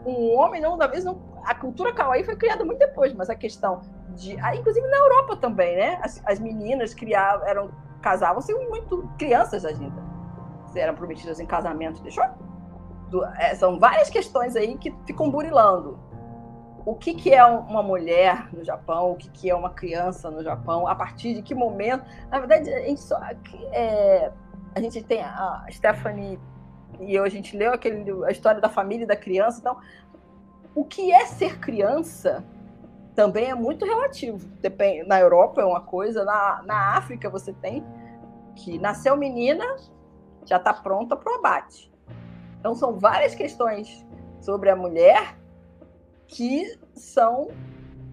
[0.05, 3.35] um homem não, da vez não, a cultura kawaii foi criada muito depois, mas a
[3.35, 3.81] questão
[4.15, 5.99] de, ah, inclusive na Europa também, né?
[6.01, 7.71] As, as meninas criavam, eram
[8.01, 10.01] casavam-se muito crianças ainda,
[10.75, 12.23] eram prometidas em casamento, deixou?
[13.37, 15.99] É, são várias questões aí que ficam burilando.
[16.85, 19.11] O que, que é uma mulher no Japão?
[19.11, 20.87] O que, que é uma criança no Japão?
[20.87, 22.05] A partir de que momento?
[22.29, 23.19] Na verdade, a gente só
[23.71, 24.31] é,
[24.73, 26.39] a gente tem a Stephanie
[26.99, 29.59] e eu, a gente leu aquele, a história da família e da criança.
[29.59, 29.77] Então,
[30.75, 32.43] o que é ser criança
[33.15, 34.47] também é muito relativo.
[34.61, 37.83] Depende, na Europa é uma coisa, na, na África você tem
[38.55, 39.63] que nasceu menina,
[40.49, 41.91] já está pronta para o abate.
[42.59, 44.05] Então, são várias questões
[44.41, 45.37] sobre a mulher
[46.27, 47.49] que são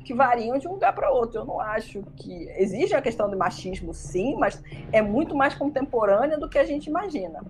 [0.05, 1.41] que variam de um lugar para outro.
[1.41, 4.63] Eu não acho que existe a questão do machismo, sim, mas
[4.93, 7.45] é muito mais contemporânea do que a gente imagina.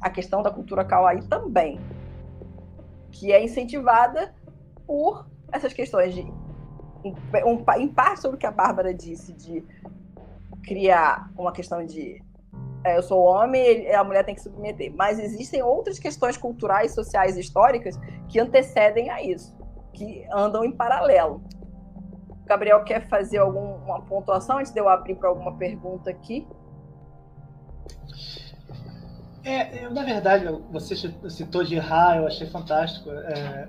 [0.00, 1.78] A questão da cultura kawaii também,
[3.10, 4.34] que é incentivada
[4.86, 6.22] por essas questões de
[7.04, 7.14] um,
[7.76, 9.62] em parte sobre o que a Bárbara disse de
[10.62, 12.22] criar uma questão de
[12.84, 14.92] é, eu sou homem, a mulher tem que submeter.
[14.96, 17.98] Mas existem outras questões culturais, sociais e históricas
[18.28, 19.56] que antecedem a isso,
[19.92, 21.42] que andam em paralelo.
[22.30, 26.46] O Gabriel quer fazer alguma pontuação antes de eu abrir para alguma pergunta aqui?
[29.44, 30.94] É, eu, na verdade, você
[31.30, 33.10] citou de Ra, eu achei fantástico.
[33.10, 33.68] É,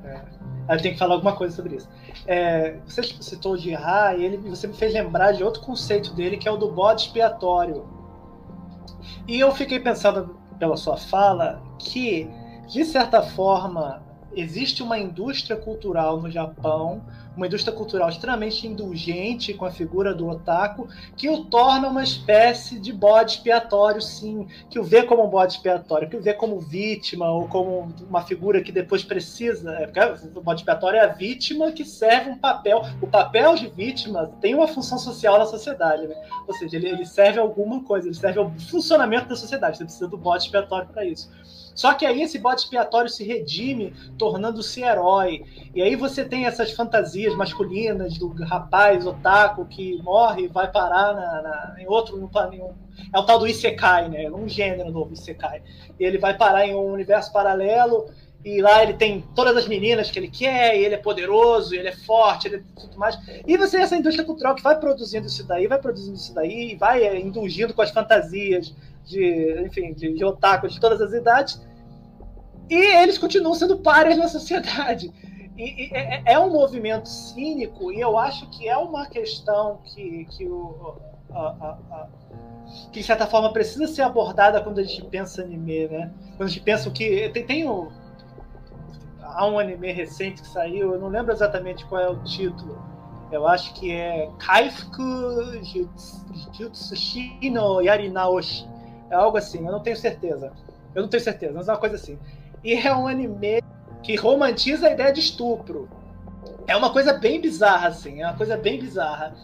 [0.70, 1.90] é, eu tenho que falar alguma coisa sobre isso.
[2.28, 6.38] É, você citou de Ra e ele, você me fez lembrar de outro conceito dele,
[6.38, 7.99] que é o do bode expiatório
[9.30, 12.27] e eu fiquei pensando pela sua fala que,
[12.67, 14.01] de certa forma,
[14.36, 17.01] existe uma indústria cultural no Japão,
[17.36, 22.77] uma indústria cultural extremamente indulgente com a figura do otaku, que o torna uma espécie
[22.77, 26.59] de bode expiatório, sim, que o vê como um bode expiatório, que o vê como
[26.59, 29.71] vítima ou como uma figura que depois precisa.
[29.71, 29.89] É,
[30.36, 32.84] o bode expiatório é a vítima que serve um papel.
[33.01, 36.15] O papel de vítima tem uma função social na sociedade, né?
[36.47, 39.77] ou seja, ele, ele serve a alguma coisa, ele serve ao funcionamento da sociedade.
[39.77, 41.30] Você precisa do bode expiatório para isso.
[41.80, 45.45] Só que aí esse bode expiatório se redime, tornando-se herói.
[45.73, 51.13] E aí você tem essas fantasias masculinas do rapaz otaku que morre e vai parar
[51.13, 52.17] na, na, em outro.
[52.17, 52.73] No, um,
[53.15, 54.30] é o tal do Isekai, né?
[54.30, 55.61] Um gênero novo, Isekai.
[55.97, 58.09] E ele vai parar em um universo paralelo.
[58.43, 61.88] E lá ele tem todas as meninas que ele quer, e ele é poderoso, ele
[61.88, 63.17] é forte, ele é tudo mais.
[63.47, 66.75] E você essa indústria cultural que vai produzindo isso daí, vai produzindo isso daí, e
[66.75, 68.73] vai é, indulgindo com as fantasias
[69.06, 71.66] de, enfim, de, de otaku de todas as idades.
[72.70, 75.12] E eles continuam sendo páreas na sociedade.
[75.58, 80.26] E, e é, é, um movimento cínico, e eu acho que é uma questão que,
[80.32, 80.95] que, o,
[81.32, 82.08] a, a, a,
[82.91, 86.14] que de certa forma, precisa ser abordada quando a gente pensa anime, né?
[86.38, 87.28] Quando a gente pensa o que.
[87.30, 87.89] Tem, tem um,
[89.22, 92.82] há um anime recente que saiu, eu não lembro exatamente qual é o título.
[93.32, 95.04] Eu acho que é Kaifuku
[96.54, 97.39] Jutsushi
[97.84, 98.68] Yarinaoshi.
[99.10, 100.51] É algo assim, eu não tenho certeza.
[100.93, 102.18] Eu não tenho certeza, mas é uma coisa assim.
[102.64, 103.64] E é um anime
[104.03, 105.89] que romantiza a ideia de estupro.
[106.68, 108.22] É uma coisa bem bizarra, assim.
[108.22, 109.36] É uma coisa bem bizarra.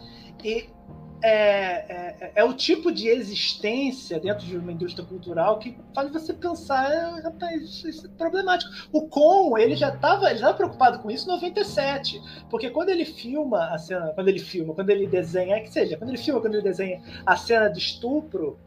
[0.44, 0.68] E
[1.22, 6.32] é, é, é, o tipo de existência dentro de uma indústria cultural que faz você
[6.32, 8.70] pensar, é, rapaz, isso é problemático.
[8.92, 13.70] O Con, ele já estava já preocupado com isso em 97, porque quando ele filma
[13.70, 16.54] a cena, quando ele filma, quando ele desenha, é que seja, quando ele filma, quando
[16.54, 18.58] ele desenha a cena de estupro,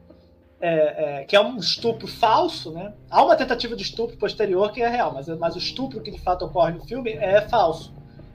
[0.62, 2.94] é, é, que é um estupro falso, né?
[3.10, 6.20] Há uma tentativa de estupro posterior que é real, mas, mas o estupro que de
[6.20, 7.94] fato ocorre no filme é falso.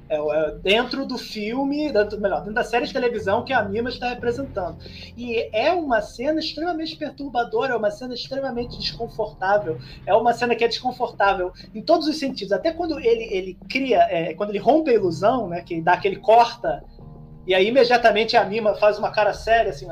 [0.09, 3.91] É, é dentro do filme, dentro, melhor, dentro da série de televisão que a Mima
[3.91, 4.79] está representando.
[5.17, 10.65] E é uma cena extremamente perturbadora, é uma cena extremamente desconfortável, é uma cena que
[10.65, 12.53] é desconfortável em todos os sentidos.
[12.53, 15.61] Até quando ele, ele cria, é, quando ele rompe a ilusão, né?
[15.61, 16.83] Que dá aquele corta
[17.47, 19.87] e aí imediatamente a Mima faz uma cara séria, assim,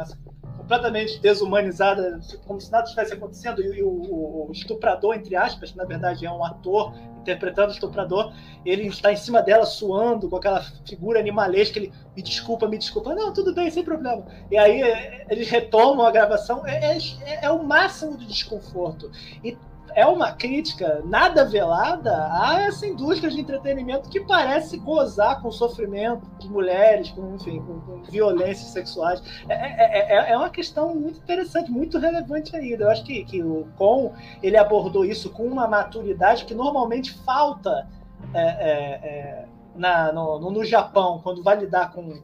[0.63, 6.25] completamente desumanizada, como se nada estivesse acontecendo, e o, o, estuprador, entre aspas, na verdade
[6.25, 8.33] é um ator interpretando o estuprador,
[8.65, 13.15] ele está em cima dela suando com aquela figura animalesca, ele me desculpa, me desculpa,
[13.15, 14.25] não, tudo bem, sem problema.
[14.51, 14.81] E aí
[15.29, 19.11] eles retomam a gravação, é, é, é o máximo de desconforto.
[19.45, 19.57] E
[19.95, 26.27] é uma crítica nada velada a essa indústria de entretenimento que parece gozar com sofrimento
[26.39, 29.23] de mulheres, com, enfim, com, com violências sexuais.
[29.49, 32.85] É, é, é, é, uma questão muito interessante, muito relevante ainda.
[32.85, 34.13] Eu acho que, que o Con
[34.43, 37.89] ele abordou isso com uma maturidade que normalmente falta
[38.35, 42.23] é, é, é, na, no, no, Japão, quando vai lidar com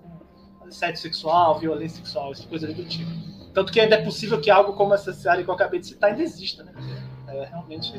[0.70, 3.10] sexo sexual, violência sexual, essas coisas do tipo.
[3.54, 6.10] Tanto que ainda é possível que algo como essa série que eu acabei de citar
[6.10, 6.72] ainda exista, né?
[7.28, 7.92] É realmente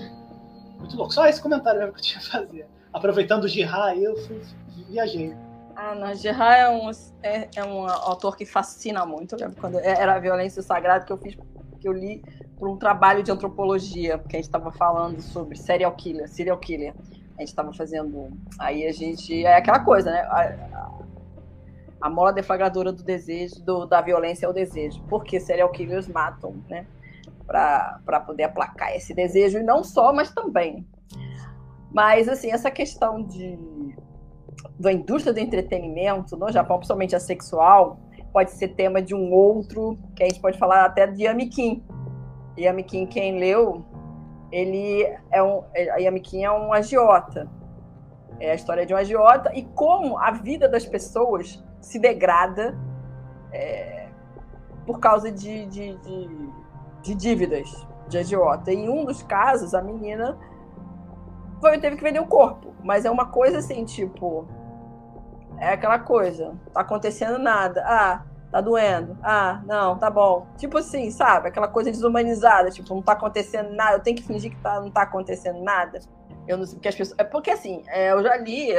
[0.78, 1.14] muito louco.
[1.14, 2.68] Só esse comentário mesmo que eu tinha a fazer.
[2.92, 4.42] Aproveitando o Girra, eu fui,
[4.90, 5.36] viajei.
[5.76, 6.90] Ah, não, Girra é um,
[7.22, 9.36] é, é um autor que fascina muito.
[9.36, 11.38] Eu lembro quando era a Violência Sagrada que eu fiz,
[11.80, 12.24] que eu li
[12.58, 16.94] por um trabalho de antropologia, porque a gente estava falando sobre serial killer, serial killer.
[17.38, 18.30] A gente estava fazendo.
[18.60, 19.46] Aí a gente.
[19.46, 20.20] É aquela coisa, né?
[20.24, 20.42] A,
[20.74, 21.00] a,
[22.02, 25.02] a mola deflagradora do desejo, do, da violência é o desejo.
[25.04, 26.86] Porque serial killers matam, né?
[27.50, 30.88] Para poder aplacar esse desejo, e não só, mas também.
[31.92, 33.58] Mas, assim, essa questão de,
[34.80, 38.00] da indústria do entretenimento no Japão, principalmente a sexual,
[38.32, 41.84] pode ser tema de um outro, que a gente pode falar até de Yamikin.
[42.58, 43.84] Yamikin, quem leu,
[44.52, 47.50] ele é um, a Yamikin é um agiota.
[48.40, 52.78] É a história de um agiota e como a vida das pessoas se degrada
[53.52, 54.08] é,
[54.86, 56.30] por causa de, de, de,
[57.02, 58.72] de, dívidas de agiota.
[58.72, 60.38] Em um dos casos, a menina
[61.60, 62.74] foi, teve que vender o corpo.
[62.84, 64.48] Mas é uma coisa assim, tipo.
[65.58, 66.56] É aquela coisa.
[66.74, 67.84] Tá acontecendo nada.
[67.86, 69.18] Ah, tá doendo.
[69.22, 70.48] Ah, não, tá bom.
[70.58, 71.50] Tipo assim, sabe?
[71.50, 72.70] Aquela coisa desumanizada.
[72.70, 73.98] Tipo, não tá acontecendo nada.
[73.98, 76.00] Eu tenho que fingir que tá, não tá acontecendo nada.
[76.48, 77.20] Eu não sei porque as pessoas.
[77.20, 78.70] É porque assim, é, eu já li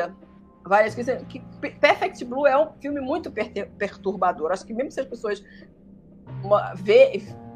[0.64, 1.23] várias coisas.
[1.29, 1.41] Que
[1.81, 4.51] Perfect Blue é um filme muito perturbador.
[4.53, 5.45] Acho que mesmo se as pessoas
[6.43, 6.75] uma,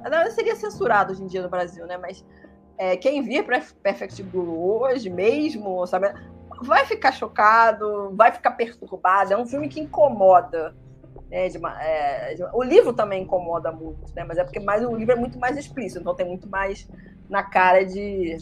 [0.05, 0.11] vê.
[0.11, 1.97] Não, seria censurado hoje em dia no Brasil, né?
[1.97, 2.25] Mas
[2.77, 6.13] é, quem vir Perfect Blue hoje mesmo, sabe?
[6.63, 9.33] Vai ficar chocado, vai ficar perturbado.
[9.33, 10.75] É um filme que incomoda.
[11.31, 14.25] Né, de, é, de, o livro também incomoda muito, né?
[14.25, 16.89] Mas é porque mais, o livro é muito mais explícito, então tem muito mais
[17.29, 18.37] na cara de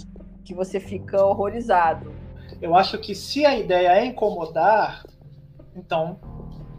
[0.45, 2.13] que você fica horrorizado.
[2.61, 5.05] Eu acho que se a ideia é incomodar,
[5.75, 6.19] então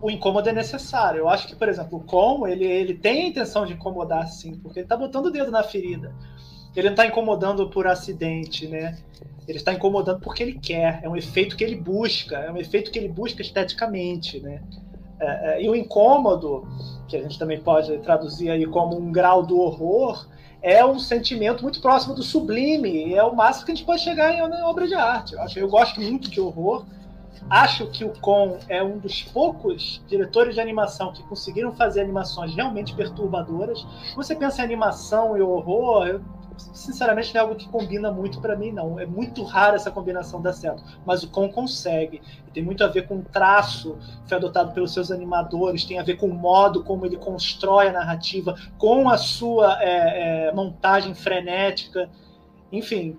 [0.04, 1.20] o incômodo é necessário.
[1.20, 4.60] Eu acho que, por exemplo, o Con, ele, ele tem a intenção de incomodar, sim,
[4.60, 6.14] porque ele está botando o dedo na ferida.
[6.76, 8.98] Ele não está incomodando por acidente, né?
[9.48, 11.00] Ele está incomodando porque ele quer.
[11.04, 12.36] É um efeito que ele busca.
[12.36, 14.62] É um efeito que ele busca esteticamente, né?
[15.22, 16.68] É, é, e o incômodo,
[17.08, 20.28] que a gente também pode traduzir aí como um grau do horror,
[20.62, 23.14] é um sentimento muito próximo do sublime.
[23.14, 25.34] É o máximo que a gente pode chegar em uma obra de arte.
[25.34, 26.86] Eu, acho, eu gosto muito de horror.
[27.50, 32.56] Acho que o Con é um dos poucos diretores de animação que conseguiram fazer animações
[32.56, 33.86] realmente perturbadoras.
[34.16, 36.22] Você pensa em animação e horror,
[36.58, 39.00] sinceramente não é algo que combina muito para mim, não.
[39.00, 40.84] É muito raro essa combinação dar certo.
[41.06, 42.22] Mas o Con consegue.
[42.48, 46.00] E tem muito a ver com o traço que foi adotado pelos seus animadores, tem
[46.00, 50.52] a ver com o modo como ele constrói a narrativa, com a sua é, é,
[50.54, 52.10] montagem frenética.
[52.72, 53.18] Enfim,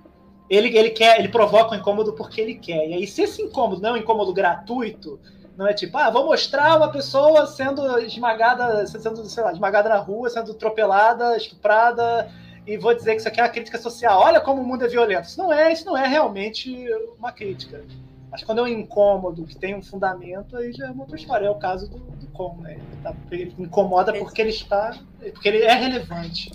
[0.49, 2.89] ele, ele quer, ele provoca um incômodo porque ele quer.
[2.89, 5.19] E aí, se esse incômodo não é um incômodo gratuito,
[5.57, 9.99] não é tipo, ah, vou mostrar uma pessoa sendo esmagada, sendo, sei lá, esmagada na
[9.99, 12.31] rua, sendo atropelada, estuprada,
[12.67, 14.21] e vou dizer que isso aqui é uma crítica social.
[14.21, 15.29] Olha como o mundo é violento.
[15.29, 16.87] Isso não é, isso não é realmente
[17.19, 17.85] uma crítica.
[18.31, 21.47] Mas quando é um incômodo que tem um fundamento, aí já é uma outra história.
[21.47, 22.73] É o caso do, do Con, né?
[22.73, 24.97] Ele, tá, ele incomoda porque ele está.
[25.33, 26.51] porque ele é relevante.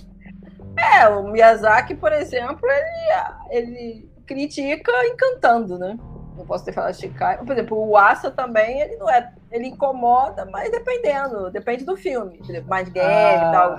[0.77, 5.97] É, o Miyazaki, por exemplo, ele, ele critica encantando, né?
[6.37, 7.37] Não posso ter falado Shikai.
[7.39, 9.33] Por exemplo, o Asa também, ele não é.
[9.51, 11.51] Ele incomoda, mas dependendo.
[11.51, 12.39] Depende do filme.
[12.65, 13.35] Mais game ah.
[13.35, 13.77] e tal.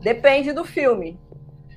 [0.00, 1.18] Depende do filme.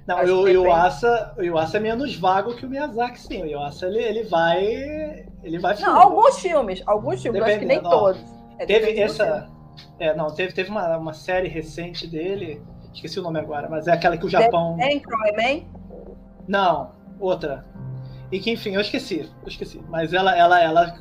[0.08, 3.44] Não, o, o Yuasa, o Yuasa é menos vago que o Miyazaki, sim.
[3.44, 4.66] O Yuasa, ele, ele vai.
[5.44, 6.82] Ele vai Não, alguns filmes.
[6.88, 8.22] Alguns filmes, acho que nem ó, todos.
[8.58, 9.50] É, teve essa.
[10.00, 12.62] É, não, teve, teve uma, uma série recente dele.
[12.98, 14.76] Esqueci o nome agora, mas é aquela que o Japão.
[14.76, 15.04] Tem
[15.36, 15.68] Man?
[16.48, 17.64] Não, outra.
[18.32, 19.30] E que, enfim, eu esqueci.
[19.44, 19.80] Eu esqueci.
[19.88, 20.96] Mas ela, ela, ela.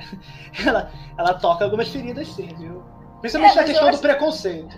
[0.66, 2.82] ela, ela toca algumas feridas, sim, viu?
[3.20, 4.74] Principalmente é, na questão do preconceito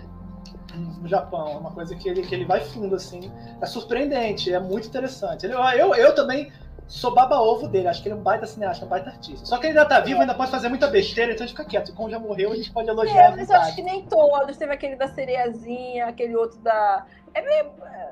[1.01, 1.47] no Japão.
[1.47, 3.31] É uma coisa que ele, que ele vai fundo, assim.
[3.61, 5.45] É surpreendente, é muito interessante.
[5.45, 6.51] Ele, eu, eu também
[6.87, 9.45] sou baba-ovo dele, acho que ele é um baita cineasta, um baita artista.
[9.45, 11.69] Só que ele ainda tá vivo, ainda pode fazer muita besteira, então a gente fica
[11.69, 11.93] quieto.
[11.93, 13.33] Como já morreu, a gente pode elogiar.
[13.33, 14.57] É, mas eu acho que nem todos.
[14.57, 17.05] Teve aquele da sereiazinha, aquele outro da.
[17.33, 17.71] É meio,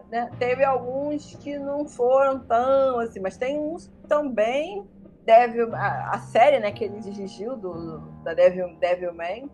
[0.10, 0.30] né?
[0.38, 4.86] Teve alguns que não foram tão assim, mas tem uns também.
[5.26, 9.50] Devil, a, a série né, que ele dirigiu do, da Devil, Devil Man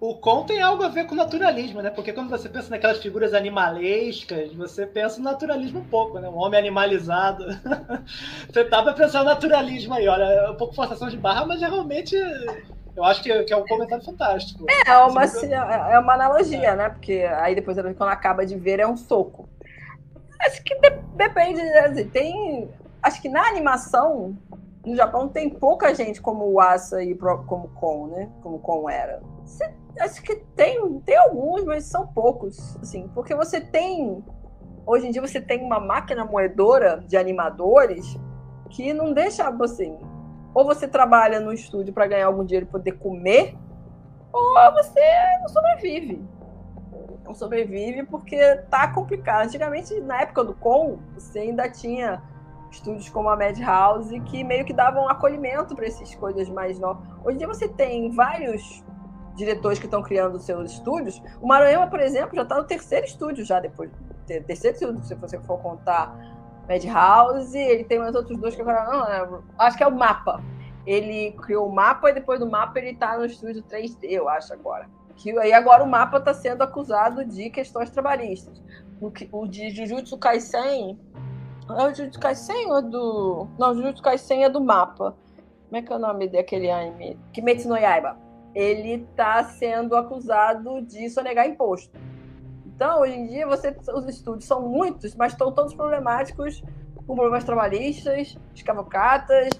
[0.00, 1.90] o Con tem algo a ver com naturalismo, né?
[1.90, 6.28] Porque quando você pensa naquelas figuras animalescas, você pensa no naturalismo um pouco, né?
[6.28, 7.44] Um homem animalizado.
[8.50, 12.16] você tava pensando no naturalismo aí, olha, é um pouco forçação de barra, mas realmente
[12.96, 14.66] eu acho que, que é um comentário fantástico.
[14.68, 16.76] É, é uma, é uma analogia, é.
[16.76, 16.88] né?
[16.90, 19.48] Porque aí depois, quando acaba de ver, é um soco.
[20.40, 22.04] Acho que de, depende, né?
[22.12, 22.68] tem.
[23.02, 24.36] Acho que na animação,
[24.84, 28.28] no Japão, tem pouca gente como o Asa e como Kon, né?
[28.42, 29.22] Como Kon era.
[29.98, 34.24] Acho que tem, tem alguns, mas são poucos, assim, porque você tem
[34.86, 38.18] hoje em dia você tem uma máquina moedora de animadores
[38.70, 39.92] que não deixa você
[40.54, 43.56] ou você trabalha no estúdio para ganhar algum dinheiro e poder comer,
[44.32, 45.00] ou você
[45.40, 46.24] não sobrevive.
[47.24, 49.44] Não sobrevive porque tá complicado.
[49.44, 52.22] Antigamente, na época do Com, você ainda tinha
[52.70, 57.06] estúdios como a Madhouse que meio que davam acolhimento para essas coisas mais novas.
[57.24, 58.84] Hoje em dia você tem vários
[59.40, 61.20] diretores que estão criando seus estúdios.
[61.40, 63.90] O Maranhão, por exemplo, já está no terceiro estúdio já depois.
[64.26, 66.14] Terceiro estúdio, se você for contar
[66.68, 69.44] Madhouse, ele tem mais outros dois que agora não lembro.
[69.58, 70.40] Acho que é o Mapa.
[70.86, 74.52] Ele criou o Mapa e depois do Mapa ele está no estúdio 3D, eu acho
[74.52, 74.88] agora.
[75.16, 78.62] Que aí agora o Mapa está sendo acusado de questões trabalhistas.
[79.00, 80.98] O, o de Jujutsu Kaisen
[81.68, 83.48] é o Jujutsu Kaisen ou do...
[83.58, 85.16] Não, Jujutsu Kaisen é do Mapa.
[85.70, 87.18] Como é que é o nome daquele anime?
[87.32, 88.16] Kimetsu no Yaiba.
[88.54, 91.98] Ele está sendo acusado de sonegar imposto.
[92.66, 96.62] Então, hoje em dia, você, os estúdios são muitos, mas estão todos problemáticos,
[97.06, 99.50] com problemas trabalhistas, escavocatas.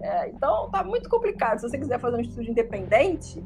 [0.00, 1.58] É, então, tá muito complicado.
[1.58, 3.44] Se você quiser fazer um estúdio independente,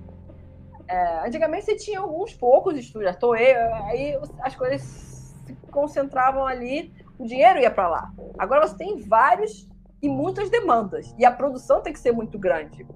[0.86, 6.94] é, antigamente você tinha alguns poucos estúdios, a Toei, aí as coisas se concentravam ali,
[7.18, 8.12] o dinheiro ia para lá.
[8.38, 9.68] Agora você tem vários
[10.02, 12.86] e muitas demandas, e a produção tem que ser muito grande.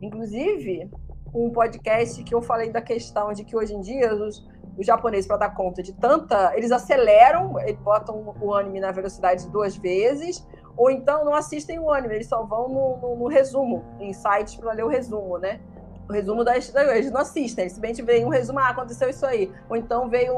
[0.00, 0.90] Inclusive,
[1.36, 4.48] um podcast que eu falei da questão de que hoje em dia os,
[4.78, 6.56] os japoneses, para dar conta de tanta.
[6.56, 10.46] Eles aceleram, eles botam o anime na velocidade duas vezes,
[10.76, 14.56] ou então não assistem o anime, eles só vão no, no, no resumo, em sites
[14.56, 15.60] para ler o resumo, né?
[16.08, 16.72] o resumo das.
[16.74, 19.52] Eles não assistem, eles simplesmente veem um resumo, ah, aconteceu isso aí.
[19.68, 20.34] Ou então veio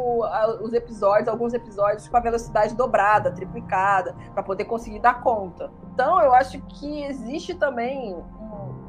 [0.63, 5.71] os episódios, alguns episódios com a velocidade dobrada, triplicada, para poder conseguir dar conta.
[5.93, 8.17] Então, eu acho que existe também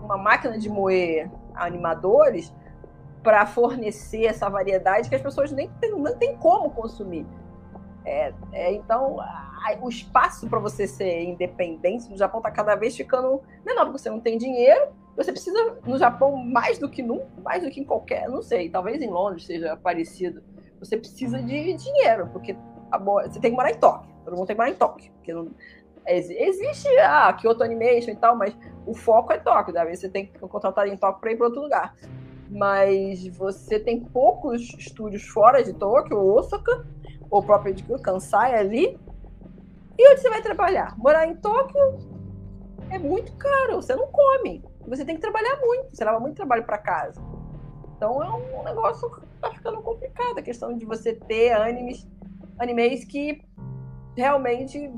[0.02, 1.30] uma máquina de moer
[1.60, 2.54] animadores
[3.24, 7.26] para fornecer essa variedade que as pessoas nem têm, não têm como consumir.
[8.06, 12.96] É, é, então, a, o espaço para você ser independente no Japão está cada vez
[12.96, 17.28] ficando menor, porque você não tem dinheiro você precisa, no Japão, mais do que nunca,
[17.44, 20.42] mais do que em qualquer, não sei, talvez em Londres seja parecido.
[20.80, 22.56] Você precisa de dinheiro, porque
[22.90, 24.10] a, você tem que morar em Tóquio.
[24.24, 25.12] Todo mundo tem que morar em Tóquio.
[25.12, 25.50] Porque não,
[26.10, 28.56] existe ah, Kyoto Animation e tal, mas
[28.86, 29.74] o foco é Tóquio.
[29.74, 31.96] Daí você tem que contratar em Tóquio para ir para outro lugar.
[32.50, 36.86] Mas você tem poucos estúdios fora de Tóquio, Osaka,
[37.30, 39.00] ou próprio de Kansai ali.
[39.98, 40.98] E onde você vai trabalhar?
[40.98, 42.00] Morar em Tóquio
[42.90, 46.64] é muito caro, você não come você tem que trabalhar muito, você leva muito trabalho
[46.64, 47.22] para casa.
[47.96, 52.08] Então é um negócio que tá ficando complicado, a questão de você ter animes,
[52.58, 53.42] animes que
[54.16, 54.92] realmente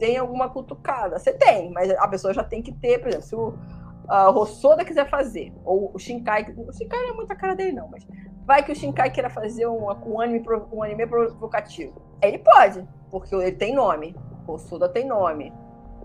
[0.00, 1.18] tem alguma cutucada.
[1.18, 4.84] Você tem, mas a pessoa já tem que ter, por exemplo, se o uh, Rossoda
[4.84, 8.04] quiser fazer, ou o Shinkai, o Shinkai não é muita cara dele não, mas
[8.46, 12.00] vai que o Shinkai queira fazer um, um, anime, um anime provocativo.
[12.22, 14.16] Ele pode, porque ele tem nome.
[14.48, 15.52] O Rossoda tem nome.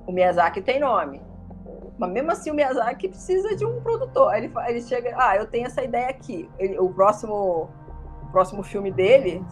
[0.06, 1.22] O Miyazaki tem nome.
[1.98, 4.36] Mas mesmo assim, o Miyazaki precisa de um produtor.
[4.36, 6.50] Ele, ele chega, ah, eu tenho essa ideia aqui.
[6.60, 7.70] Ele, o próximo
[8.22, 9.44] o próximo filme dele,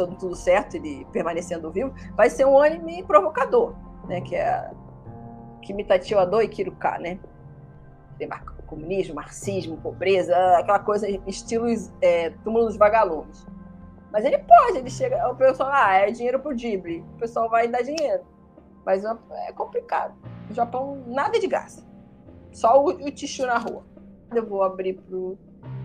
[0.00, 3.74] todo tudo certo, ele permanecendo vivo, vai ser um anime provocador,
[4.08, 4.20] né?
[4.22, 4.70] Que é
[5.60, 7.18] Kimitati Ado e Kiruka, né?
[8.66, 13.46] Comunismo, marxismo, pobreza, aquela coisa, estilos é, túmulo dos vagalumes.
[14.12, 17.00] Mas ele pode, ele chega, o pessoal, ah, é dinheiro pro Ghibli.
[17.00, 18.24] O pessoal vai dar dinheiro.
[18.84, 20.14] Mas é complicado.
[20.48, 21.86] No Japão, nada de graça.
[22.52, 23.84] Só o, o tichu na rua.
[24.34, 25.38] Eu vou abrir pro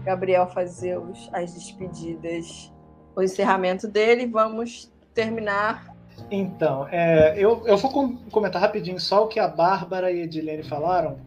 [0.03, 2.71] Gabriel fazer os, as despedidas,
[3.15, 4.25] o encerramento dele.
[4.25, 5.95] Vamos terminar.
[6.29, 10.23] Então, é, eu, eu vou com, comentar rapidinho só o que a Bárbara e a
[10.23, 11.17] Edilene falaram.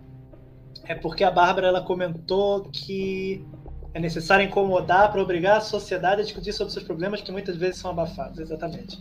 [0.85, 3.45] É porque a Bárbara ela comentou que
[3.93, 7.81] é necessário incomodar para obrigar a sociedade a discutir sobre seus problemas que muitas vezes
[7.81, 8.39] são abafados.
[8.39, 8.99] Exatamente.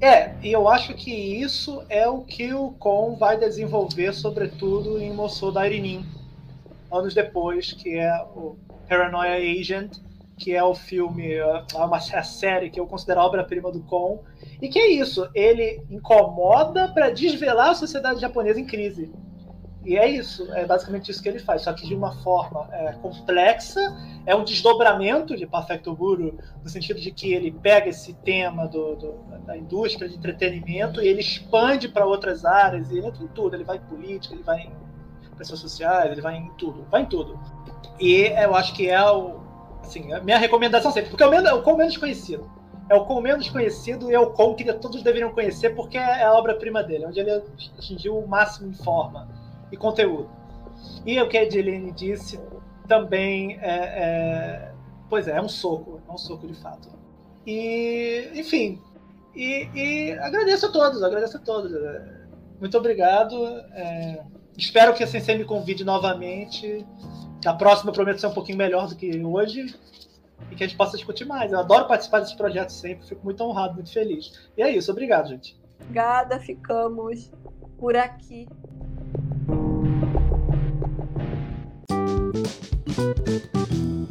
[0.00, 5.12] É, e eu acho que isso é o que o Con vai desenvolver, sobretudo em
[5.12, 6.06] Moço da Irinin,
[6.92, 8.56] anos depois, que é o
[8.88, 9.98] Paranoia Agent,
[10.38, 14.22] que é o filme, é uma a série que eu considero a obra-prima do Con,
[14.62, 19.12] e que é isso, ele incomoda para desvelar a sociedade japonesa em crise.
[19.84, 22.92] E é isso, é basicamente isso que ele faz, só que de uma forma é,
[22.92, 23.80] complexa,
[24.26, 28.96] é um desdobramento de Perfecto Guru, no sentido de que ele pega esse tema do,
[28.96, 29.14] do,
[29.46, 33.56] da indústria de entretenimento e ele expande para outras áreas, e ele entra em tudo,
[33.56, 37.06] ele vai em política, ele vai em pessoas sociais, ele vai em tudo, vai em
[37.06, 37.40] tudo.
[37.98, 39.40] E eu acho que é o,
[39.82, 42.50] assim, a minha recomendação sempre, porque é o, menos, é o menos conhecido.
[42.90, 46.24] É o com menos conhecido e é o com que todos deveriam conhecer, porque é
[46.24, 47.30] a obra-prima dele, onde ele
[47.76, 49.28] atingiu o máximo em forma
[49.70, 50.30] e conteúdo.
[51.04, 52.40] E o que a Edilene disse
[52.86, 54.72] também é, é,
[55.10, 56.88] pois é, é um soco, é um soco de fato.
[57.46, 58.80] E, enfim,
[59.36, 61.70] e, e agradeço a todos, agradeço a todos.
[62.58, 63.36] Muito obrigado.
[63.74, 64.22] É,
[64.56, 66.86] espero que a Sensei me convide novamente.
[67.44, 69.74] Na próxima eu prometo ser um pouquinho melhor do que hoje
[70.50, 71.52] e que a gente possa discutir mais.
[71.52, 74.48] Eu adoro participar desse projeto sempre, fico muito honrado, muito feliz.
[74.56, 75.58] E é isso, obrigado, gente.
[75.80, 77.30] Obrigada, ficamos
[77.78, 78.48] por aqui.
[82.98, 84.08] You.